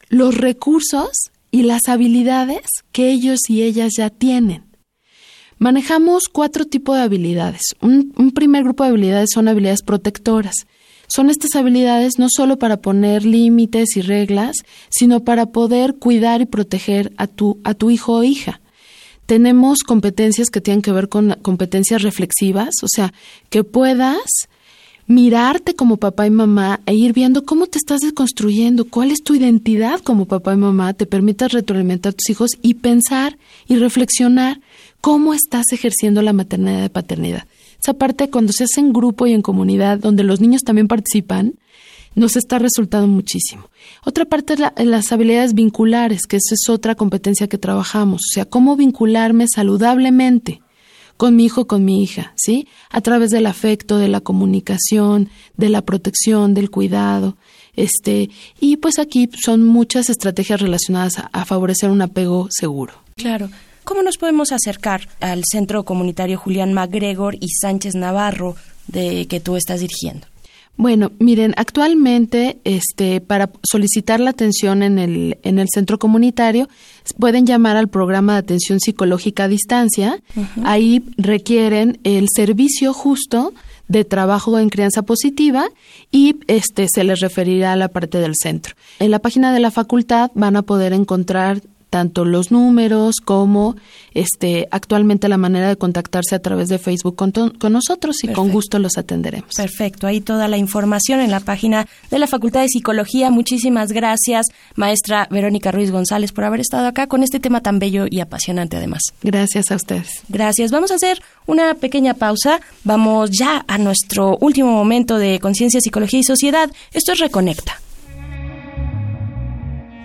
los 0.10 0.36
recursos 0.36 1.10
y 1.52 1.64
las 1.64 1.88
habilidades 1.88 2.66
que 2.92 3.12
ellos 3.12 3.40
y 3.50 3.64
ellas 3.64 3.94
ya 3.98 4.10
tienen. 4.10 4.66
Manejamos 5.60 6.26
cuatro 6.32 6.66
tipos 6.66 6.98
de 6.98 7.04
habilidades. 7.04 7.62
Un, 7.82 8.32
primer 8.32 8.64
grupo 8.64 8.84
de 8.84 8.90
habilidades 8.90 9.30
son 9.34 9.48
habilidades 9.48 9.82
protectoras. 9.82 10.68
Son 11.08 11.30
estas 11.30 11.56
habilidades 11.56 12.20
no 12.20 12.28
solo 12.30 12.60
para 12.60 12.78
poner 12.78 13.26
límites 13.26 13.96
y 13.96 14.02
reglas, 14.02 14.58
sino 14.90 15.24
para 15.24 15.48
poder 15.48 15.96
cuidar 15.96 16.42
y 16.42 16.46
proteger 16.46 17.12
a 17.18 17.28
tu, 17.28 17.60
a 17.64 17.74
tu 17.74 17.90
hijo 17.90 18.18
o 18.18 18.24
hija. 18.24 18.62
Tenemos 19.26 19.80
competencias 19.80 20.50
que 20.50 20.62
tienen 20.62 20.82
que 20.82 20.92
ver 20.92 21.10
con 21.10 21.38
competencias 21.42 22.04
reflexivas, 22.04 22.76
o 22.84 22.88
sea, 22.88 23.14
que 23.50 23.64
puedas 23.64 24.48
mirarte 25.08 25.74
como 25.74 25.98
papá 25.98 26.28
y 26.28 26.30
mamá 26.30 26.82
e 26.86 26.94
ir 26.94 27.14
viendo 27.14 27.46
cómo 27.46 27.66
te 27.66 27.78
estás 27.78 28.02
desconstruyendo, 28.02 28.86
cuál 28.86 29.12
es 29.12 29.24
tu 29.24 29.36
identidad 29.36 30.02
como 30.02 30.26
papá 30.26 30.54
y 30.54 30.58
mamá, 30.58 30.94
te 30.94 31.06
permitas 31.06 31.54
retroalimentar 31.54 32.12
a 32.12 32.16
tus 32.16 32.30
hijos 32.30 32.52
y 32.62 32.76
pensar 32.76 33.38
y 33.68 33.78
reflexionar 33.78 34.60
cómo 35.00 35.34
estás 35.34 35.66
ejerciendo 35.72 36.22
la 36.22 36.34
maternidad 36.34 36.86
y 36.86 36.90
paternidad. 36.90 37.46
Esa 37.80 37.94
parte 37.94 38.30
cuando 38.30 38.52
se 38.52 38.66
hace 38.66 38.82
en 38.82 38.92
grupo 38.92 39.28
y 39.28 39.34
en 39.34 39.42
comunidad, 39.42 40.00
donde 40.00 40.24
los 40.24 40.42
niños 40.42 40.64
también 40.64 40.88
participan, 40.88 41.54
nos 42.16 42.36
está 42.36 42.60
resultando 42.60 43.08
muchísimo. 43.08 43.70
Otra 44.04 44.26
parte 44.26 44.56
es 44.56 44.88
las 44.88 45.12
habilidades 45.12 45.54
vinculares, 45.54 46.24
que 46.28 46.38
esa 46.38 46.56
es 46.56 46.68
otra 46.68 46.96
competencia 46.96 47.48
que 47.48 47.60
trabajamos, 47.60 48.22
o 48.22 48.34
sea, 48.34 48.46
cómo 48.46 48.76
vincularme 48.76 49.46
saludablemente 49.48 50.62
con 51.18 51.36
mi 51.36 51.46
hijo, 51.46 51.68
con 51.68 51.84
mi 51.84 52.04
hija, 52.04 52.34
¿sí? 52.36 52.68
A 52.90 53.02
través 53.02 53.32
del 53.32 53.48
afecto, 53.48 53.98
de 53.98 54.08
la 54.08 54.22
comunicación, 54.22 55.30
de 55.58 55.70
la 55.70 55.82
protección, 55.82 56.54
del 56.54 56.70
cuidado. 56.70 57.38
Este, 57.76 58.30
y 58.60 58.78
pues 58.78 59.00
aquí 59.00 59.30
son 59.44 59.66
muchas 59.66 60.10
estrategias 60.10 60.62
relacionadas 60.62 61.16
a, 61.32 61.46
favorecer 61.46 61.90
un 61.90 62.02
apego 62.02 62.48
seguro. 62.50 62.94
Claro. 63.16 63.50
¿cómo 63.84 64.04
nos 64.04 64.18
podemos 64.18 64.52
acercar 64.52 65.08
al 65.22 65.44
Centro 65.50 65.86
Comunitario 65.86 66.38
Julián 66.38 66.74
MacGregor 66.74 67.36
y 67.36 67.48
Sánchez 67.62 67.96
Navarro 67.96 68.58
de 68.88 69.28
que 69.28 69.40
tú 69.40 69.56
estás 69.56 69.80
dirigiendo? 69.80 70.28
Bueno, 70.78 71.12
miren, 71.18 71.56
actualmente, 71.58 72.60
este, 72.64 73.20
para 73.20 73.50
solicitar 73.64 74.20
la 74.20 74.30
atención 74.30 74.84
en 74.84 75.00
el, 75.00 75.40
en 75.42 75.58
el 75.58 75.68
centro 75.74 75.98
comunitario, 75.98 76.70
pueden 77.20 77.48
llamar 77.48 77.78
al 77.78 77.88
programa 77.88 78.34
de 78.34 78.40
atención 78.40 78.80
psicológica 78.80 79.46
a 79.46 79.48
distancia. 79.48 80.22
Ahí 80.64 81.04
requieren 81.18 82.00
el 82.04 82.28
servicio 82.34 82.94
justo 82.94 83.54
de 83.88 84.06
trabajo 84.06 84.60
en 84.60 84.70
crianza 84.70 85.02
positiva 85.02 85.68
y 86.12 86.36
este 86.48 86.88
se 86.94 87.04
les 87.04 87.22
referirá 87.22 87.74
a 87.74 87.78
la 87.78 87.88
parte 87.88 88.20
del 88.20 88.36
centro. 88.36 88.76
En 89.00 89.10
la 89.10 89.20
página 89.20 89.54
de 89.54 89.60
la 89.60 89.72
facultad 89.72 90.30
van 90.36 90.58
a 90.58 90.62
poder 90.62 90.94
encontrar 90.94 91.62
tanto 91.90 92.26
los 92.26 92.52
números 92.52 93.16
como 93.24 93.76
este 94.14 94.68
actualmente 94.72 95.30
la 95.30 95.38
manera 95.38 95.70
de 95.70 95.76
contactarse 95.76 96.36
a 96.36 96.40
través 96.40 96.70
de 96.70 96.80
Facebook 96.80 97.16
con, 97.16 97.34
nosotros 97.72 98.24
y 98.24 98.30
con 98.30 98.50
gusto 98.50 98.80
los 98.80 98.98
atenderemos. 98.98 99.54
Perfecto, 99.56 100.08
ahí 100.08 100.22
toda 100.22 100.48
la 100.48 100.58
información 100.58 101.20
en 101.20 101.32
la 101.32 101.40
página 101.40 101.88
de 102.10 102.20
la 102.20 102.28
Facultad 102.28 102.62
de 102.62 102.70
Psicología. 102.70 103.30
Muchísimas 103.30 103.92
gracias, 103.92 104.48
maestra 104.76 105.28
Verónica 105.30 105.72
Ruiz 105.72 105.92
González, 105.92 106.32
por 106.32 106.44
haber 106.44 106.60
estado 106.60 106.88
acá 106.88 107.08
con 107.08 107.24
este 107.24 107.40
tema 107.40 107.62
tan 107.62 107.80
bello 107.80 108.06
y 108.10 108.20
apasionante 108.20 108.78
además. 108.78 109.02
Gracias 109.22 109.72
a 109.72 109.76
ustedes. 109.76 110.10
Gracias. 110.30 110.72
Vamos 110.72 110.92
a 110.92 110.96
hacer 110.96 111.22
una 111.46 111.76
pequeña 111.76 112.14
pausa. 112.14 112.60
Vamos 112.84 113.30
ya 113.32 113.64
a 113.68 113.78
nuestro 113.78 114.38
último 114.42 114.72
momento 114.72 115.18
de 115.18 115.40
conciencia, 115.40 115.82
psicología 115.82 116.20
y 116.20 116.24
sociedad. 116.24 116.72
Esto 116.92 117.14
es 117.14 117.20
Reconecta. 117.20 117.80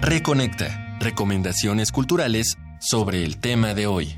Reconecta 0.01 0.82
recomendaciones 1.03 1.93
culturales 1.93 2.57
sobre 2.81 3.25
el 3.25 3.39
tema 3.39 3.75
de 3.75 3.87
hoy. 3.87 4.17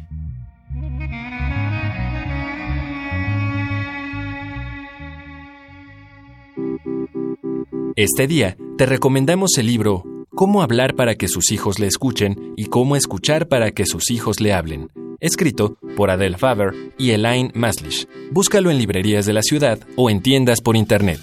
Este 7.96 8.26
día 8.26 8.56
te 8.76 8.86
recomendamos 8.86 9.56
el 9.58 9.66
libro 9.66 10.04
Cómo 10.34 10.62
hablar 10.62 10.96
para 10.96 11.14
que 11.14 11.28
sus 11.28 11.52
hijos 11.52 11.78
le 11.78 11.86
escuchen 11.86 12.54
y 12.56 12.64
cómo 12.64 12.96
escuchar 12.96 13.46
para 13.46 13.70
que 13.70 13.86
sus 13.86 14.10
hijos 14.10 14.40
le 14.40 14.52
hablen, 14.52 14.90
escrito 15.20 15.78
por 15.96 16.10
Adele 16.10 16.36
Faber 16.36 16.74
y 16.98 17.10
Elaine 17.10 17.52
Maslish. 17.54 18.08
Búscalo 18.32 18.72
en 18.72 18.78
librerías 18.78 19.26
de 19.26 19.32
la 19.32 19.42
ciudad 19.42 19.78
o 19.94 20.10
en 20.10 20.22
tiendas 20.22 20.60
por 20.60 20.74
internet. 20.74 21.20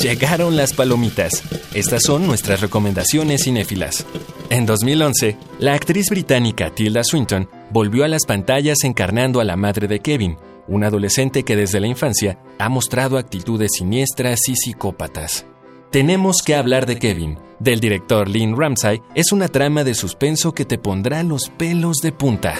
Llegaron 0.00 0.56
las 0.56 0.74
palomitas. 0.74 1.42
Estas 1.72 2.02
son 2.02 2.26
nuestras 2.26 2.60
recomendaciones 2.60 3.44
cinéfilas. 3.44 4.06
En 4.50 4.66
2011, 4.66 5.38
la 5.58 5.72
actriz 5.72 6.10
británica 6.10 6.70
Tilda 6.70 7.02
Swinton 7.02 7.48
volvió 7.70 8.04
a 8.04 8.08
las 8.08 8.26
pantallas 8.26 8.84
encarnando 8.84 9.40
a 9.40 9.44
la 9.44 9.56
madre 9.56 9.88
de 9.88 10.00
Kevin, 10.00 10.36
un 10.68 10.84
adolescente 10.84 11.44
que 11.44 11.56
desde 11.56 11.80
la 11.80 11.86
infancia 11.86 12.38
ha 12.58 12.68
mostrado 12.68 13.16
actitudes 13.16 13.70
siniestras 13.78 14.40
y 14.48 14.54
psicópatas. 14.54 15.46
Tenemos 15.90 16.42
que 16.44 16.54
hablar 16.54 16.84
de 16.84 16.98
Kevin, 16.98 17.38
del 17.58 17.80
director 17.80 18.28
Lynn 18.28 18.56
Ramsay, 18.56 19.00
es 19.14 19.32
una 19.32 19.48
trama 19.48 19.82
de 19.82 19.94
suspenso 19.94 20.52
que 20.52 20.66
te 20.66 20.76
pondrá 20.76 21.22
los 21.22 21.48
pelos 21.48 21.96
de 22.02 22.12
punta. 22.12 22.54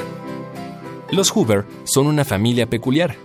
Los 1.11 1.31
Hoover 1.31 1.67
son 1.85 2.07
una 2.07 2.25
familia 2.25 2.67
peculiar. 2.67 3.17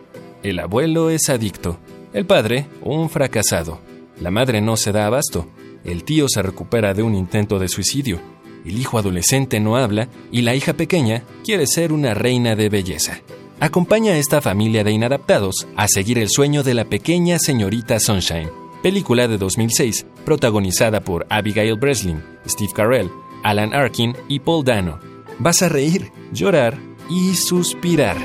El 0.44 0.60
abuelo 0.60 1.10
es 1.10 1.30
adicto, 1.30 1.80
el 2.14 2.26
padre 2.26 2.68
un 2.82 3.10
fracasado. 3.10 3.91
La 4.22 4.32
madre 4.32 4.62
no 4.62 4.78
se 4.78 4.92
da 4.92 5.08
abasto, 5.08 5.48
el 5.84 6.06
tío 6.06 6.28
se 6.30 6.42
recupera 6.42 6.94
de 6.94 7.04
un 7.04 7.16
intento 7.16 7.60
de 7.60 7.68
suicidio 7.68 8.22
el 8.66 8.80
hijo 8.80 8.98
adolescente 8.98 9.60
no 9.60 9.76
habla 9.76 10.08
y 10.32 10.42
la 10.42 10.56
hija 10.56 10.74
pequeña 10.74 11.24
quiere 11.44 11.66
ser 11.68 11.92
una 11.92 12.14
reina 12.14 12.56
de 12.56 12.70
belleza. 12.70 13.20
Acompaña 13.60 14.14
a 14.14 14.18
esta 14.18 14.42
familia 14.42 14.84
de 14.84 14.92
inadaptados 14.92 15.68
a 15.76 15.88
seguir 15.88 16.18
el 16.18 16.30
sueño 16.30 16.64
de 16.64 16.74
la 16.74 16.86
pequeña 16.86 17.38
señorita 17.40 18.00
Sunshine, 18.00 18.50
película 18.82 19.28
de 19.28 19.38
2006 19.38 20.06
protagonizada 20.26 21.02
por 21.02 21.26
Abigail 21.30 21.76
Breslin, 21.76 22.24
Steve 22.48 22.72
Carell, 22.76 23.12
Alan 23.44 23.74
Arkin 23.74 24.16
y 24.28 24.40
Paul 24.40 24.64
Dano. 24.64 25.00
Vas 25.40 25.62
a 25.62 25.70
reír, 25.70 26.12
llorar 26.32 26.78
y 27.10 27.36
suspirar. 27.36 28.18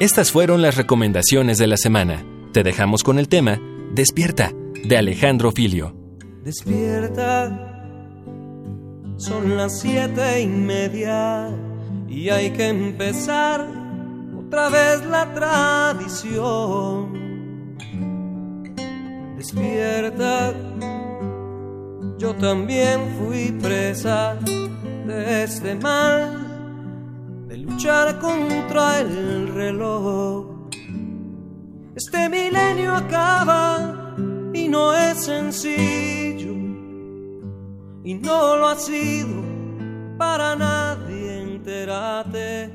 Estas 0.00 0.32
fueron 0.32 0.62
las 0.62 0.76
recomendaciones 0.76 1.58
de 1.58 1.66
la 1.66 1.76
semana. 1.76 2.24
Te 2.52 2.62
dejamos 2.62 3.02
con 3.02 3.18
el 3.18 3.28
tema 3.28 3.60
Despierta, 3.92 4.52
de 4.84 4.96
Alejandro 4.96 5.50
Filio. 5.50 5.92
Despierta 6.44 7.66
son 9.16 9.56
las 9.56 9.80
siete 9.80 10.42
y 10.42 10.46
media 10.46 11.48
y 12.08 12.28
hay 12.30 12.52
que 12.52 12.68
empezar 12.68 13.66
otra 14.38 14.68
vez 14.68 15.04
la 15.06 15.34
tradición. 15.34 17.08
Despierta, 19.36 20.54
yo 22.16 22.32
también 22.36 23.00
fui 23.18 23.50
presa 23.60 24.38
de 25.04 25.42
este 25.42 25.74
mal, 25.74 26.46
de 27.48 27.56
luchar 27.56 28.20
contra 28.20 29.00
el 29.00 29.52
reloj. 29.52 30.49
Este 32.02 32.30
milenio 32.30 32.94
acaba 32.94 34.14
y 34.54 34.68
no 34.68 34.94
es 34.94 35.18
sencillo 35.18 36.54
y 38.02 38.14
no 38.14 38.56
lo 38.56 38.68
ha 38.68 38.76
sido 38.76 39.44
para 40.16 40.56
nadie, 40.56 41.42
entérate. 41.42 42.70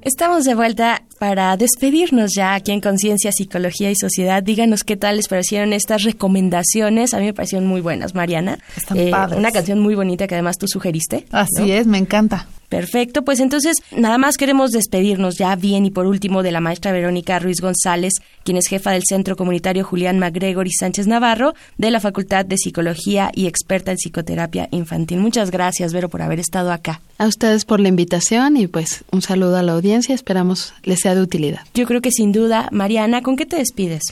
Estamos 0.00 0.44
de 0.44 0.54
vuelta 0.54 1.02
para 1.18 1.58
despedirnos 1.58 2.32
ya 2.34 2.54
aquí 2.54 2.72
en 2.72 2.80
Conciencia, 2.80 3.32
Psicología 3.32 3.90
y 3.90 3.96
Sociedad. 3.96 4.42
Díganos 4.42 4.82
qué 4.82 4.96
tal 4.96 5.18
les 5.18 5.28
parecieron 5.28 5.74
estas 5.74 6.02
recomendaciones. 6.04 7.12
A 7.12 7.18
mí 7.18 7.26
me 7.26 7.34
parecieron 7.34 7.68
muy 7.68 7.82
buenas, 7.82 8.14
Mariana. 8.14 8.60
Están 8.78 8.96
eh, 8.96 9.12
Una 9.36 9.52
canción 9.52 9.80
muy 9.80 9.94
bonita 9.94 10.26
que 10.26 10.36
además 10.36 10.56
tú 10.56 10.66
sugeriste. 10.66 11.26
Así 11.32 11.70
es, 11.70 11.86
me 11.86 11.98
encanta. 11.98 12.48
Perfecto, 12.70 13.24
pues 13.24 13.40
entonces 13.40 13.76
nada 13.94 14.16
más 14.16 14.36
queremos 14.36 14.70
despedirnos 14.70 15.36
ya 15.36 15.56
bien 15.56 15.84
y 15.86 15.90
por 15.90 16.06
último 16.06 16.44
de 16.44 16.52
la 16.52 16.60
maestra 16.60 16.92
Verónica 16.92 17.40
Ruiz 17.40 17.60
González, 17.60 18.12
quien 18.44 18.56
es 18.56 18.68
jefa 18.68 18.92
del 18.92 19.02
Centro 19.04 19.34
Comunitario 19.34 19.84
Julián 19.84 20.20
MacGregor 20.20 20.68
y 20.68 20.72
Sánchez 20.72 21.08
Navarro 21.08 21.54
de 21.78 21.90
la 21.90 21.98
Facultad 21.98 22.46
de 22.46 22.56
Psicología 22.56 23.32
y 23.34 23.48
experta 23.48 23.90
en 23.90 23.96
psicoterapia 23.96 24.68
infantil. 24.70 25.18
Muchas 25.18 25.50
gracias, 25.50 25.92
Vero, 25.92 26.08
por 26.08 26.22
haber 26.22 26.38
estado 26.38 26.70
acá. 26.70 27.00
A 27.18 27.26
ustedes 27.26 27.64
por 27.64 27.80
la 27.80 27.88
invitación 27.88 28.56
y 28.56 28.68
pues 28.68 29.04
un 29.10 29.20
saludo 29.20 29.56
a 29.56 29.64
la 29.64 29.72
audiencia, 29.72 30.14
esperamos 30.14 30.72
les 30.84 31.00
sea 31.00 31.16
de 31.16 31.22
utilidad. 31.22 31.62
Yo 31.74 31.86
creo 31.86 32.00
que 32.00 32.12
sin 32.12 32.30
duda, 32.30 32.68
Mariana, 32.70 33.20
¿con 33.20 33.34
qué 33.34 33.46
te 33.46 33.56
despides? 33.56 34.02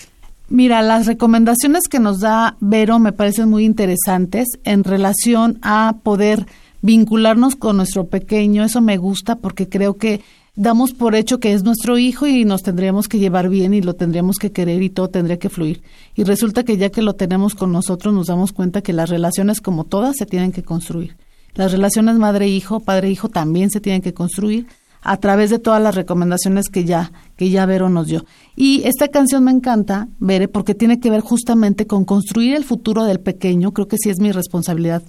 Mira, 0.49 0.83
las 0.83 1.07
recomendaciones 1.07 1.85
que 1.89 2.01
nos 2.01 2.19
da 2.19 2.57
Vero 2.59 2.99
me 2.99 3.13
parecen 3.13 3.51
muy 3.51 3.65
interesantes 3.65 4.49
en 4.65 4.83
relación 4.83 5.59
a 5.63 5.95
poder 6.03 6.47
vincularnos 6.83 7.57
con 7.57 7.77
nuestro 7.77 8.07
pequeño, 8.07 8.65
eso 8.65 8.81
me 8.81 8.97
gusta 8.97 9.37
porque 9.37 9.69
creo 9.69 9.97
que 9.97 10.21
damos 10.59 10.93
por 10.93 11.15
hecho 11.15 11.39
que 11.39 11.53
es 11.53 11.63
nuestro 11.63 11.99
hijo 11.99 12.27
y 12.27 12.45
nos 12.45 12.63
tendríamos 12.63 13.07
que 13.07 13.19
llevar 13.19 13.49
bien 13.49 13.75
y 13.75 13.81
lo 13.81 13.95
tendríamos 13.95 14.39
que 14.39 14.51
querer 14.51 14.83
y 14.83 14.91
todo 14.91 15.09
tendría 15.09 15.39
que 15.39 15.49
fluir. 15.49 15.83
Y 16.17 16.25
resulta 16.25 16.65
que 16.65 16.77
ya 16.77 16.91
que 16.91 17.03
lo 17.03 17.15
tenemos 17.15 17.55
con 17.55 17.73
nosotros 17.73 18.13
nos 18.13 18.27
damos 18.27 18.53
cuenta 18.53 18.83
que 18.83 18.93
las 18.93 19.09
relaciones 19.09 19.61
como 19.61 19.85
todas 19.85 20.17
se 20.17 20.27
tienen 20.27 20.53
que 20.53 20.65
construir. 20.65 21.17
Las 21.55 21.73
relaciones 21.73 22.17
madre-hijo, 22.17 22.81
padre-hijo 22.81 23.29
también 23.29 23.71
se 23.71 23.81
tienen 23.81 24.03
que 24.03 24.15
construir 24.15 24.67
a 25.01 25.17
través 25.19 25.51
de 25.51 25.61
todas 25.61 25.81
las 25.81 25.95
recomendaciones 25.95 26.69
que 26.69 26.85
ya 26.85 27.13
que 27.37 27.51
ya 27.51 27.67
Vero 27.67 27.89
nos 27.89 28.09
dio. 28.09 28.25
Y 28.57 28.83
esta 28.85 29.07
canción 29.07 29.45
me 29.45 29.53
encanta, 29.53 30.09
Vere, 30.19 30.49
porque 30.49 30.75
tiene 30.75 30.99
que 30.99 31.11
ver 31.11 31.21
justamente 31.21 31.87
con 31.87 32.05
construir 32.05 32.57
el 32.57 32.65
futuro 32.65 33.05
del 33.05 33.21
pequeño, 33.21 33.73
creo 33.73 33.87
que 33.87 33.97
sí 33.97 34.11
es 34.11 34.19
mi 34.19 34.33
responsabilidad 34.33 35.03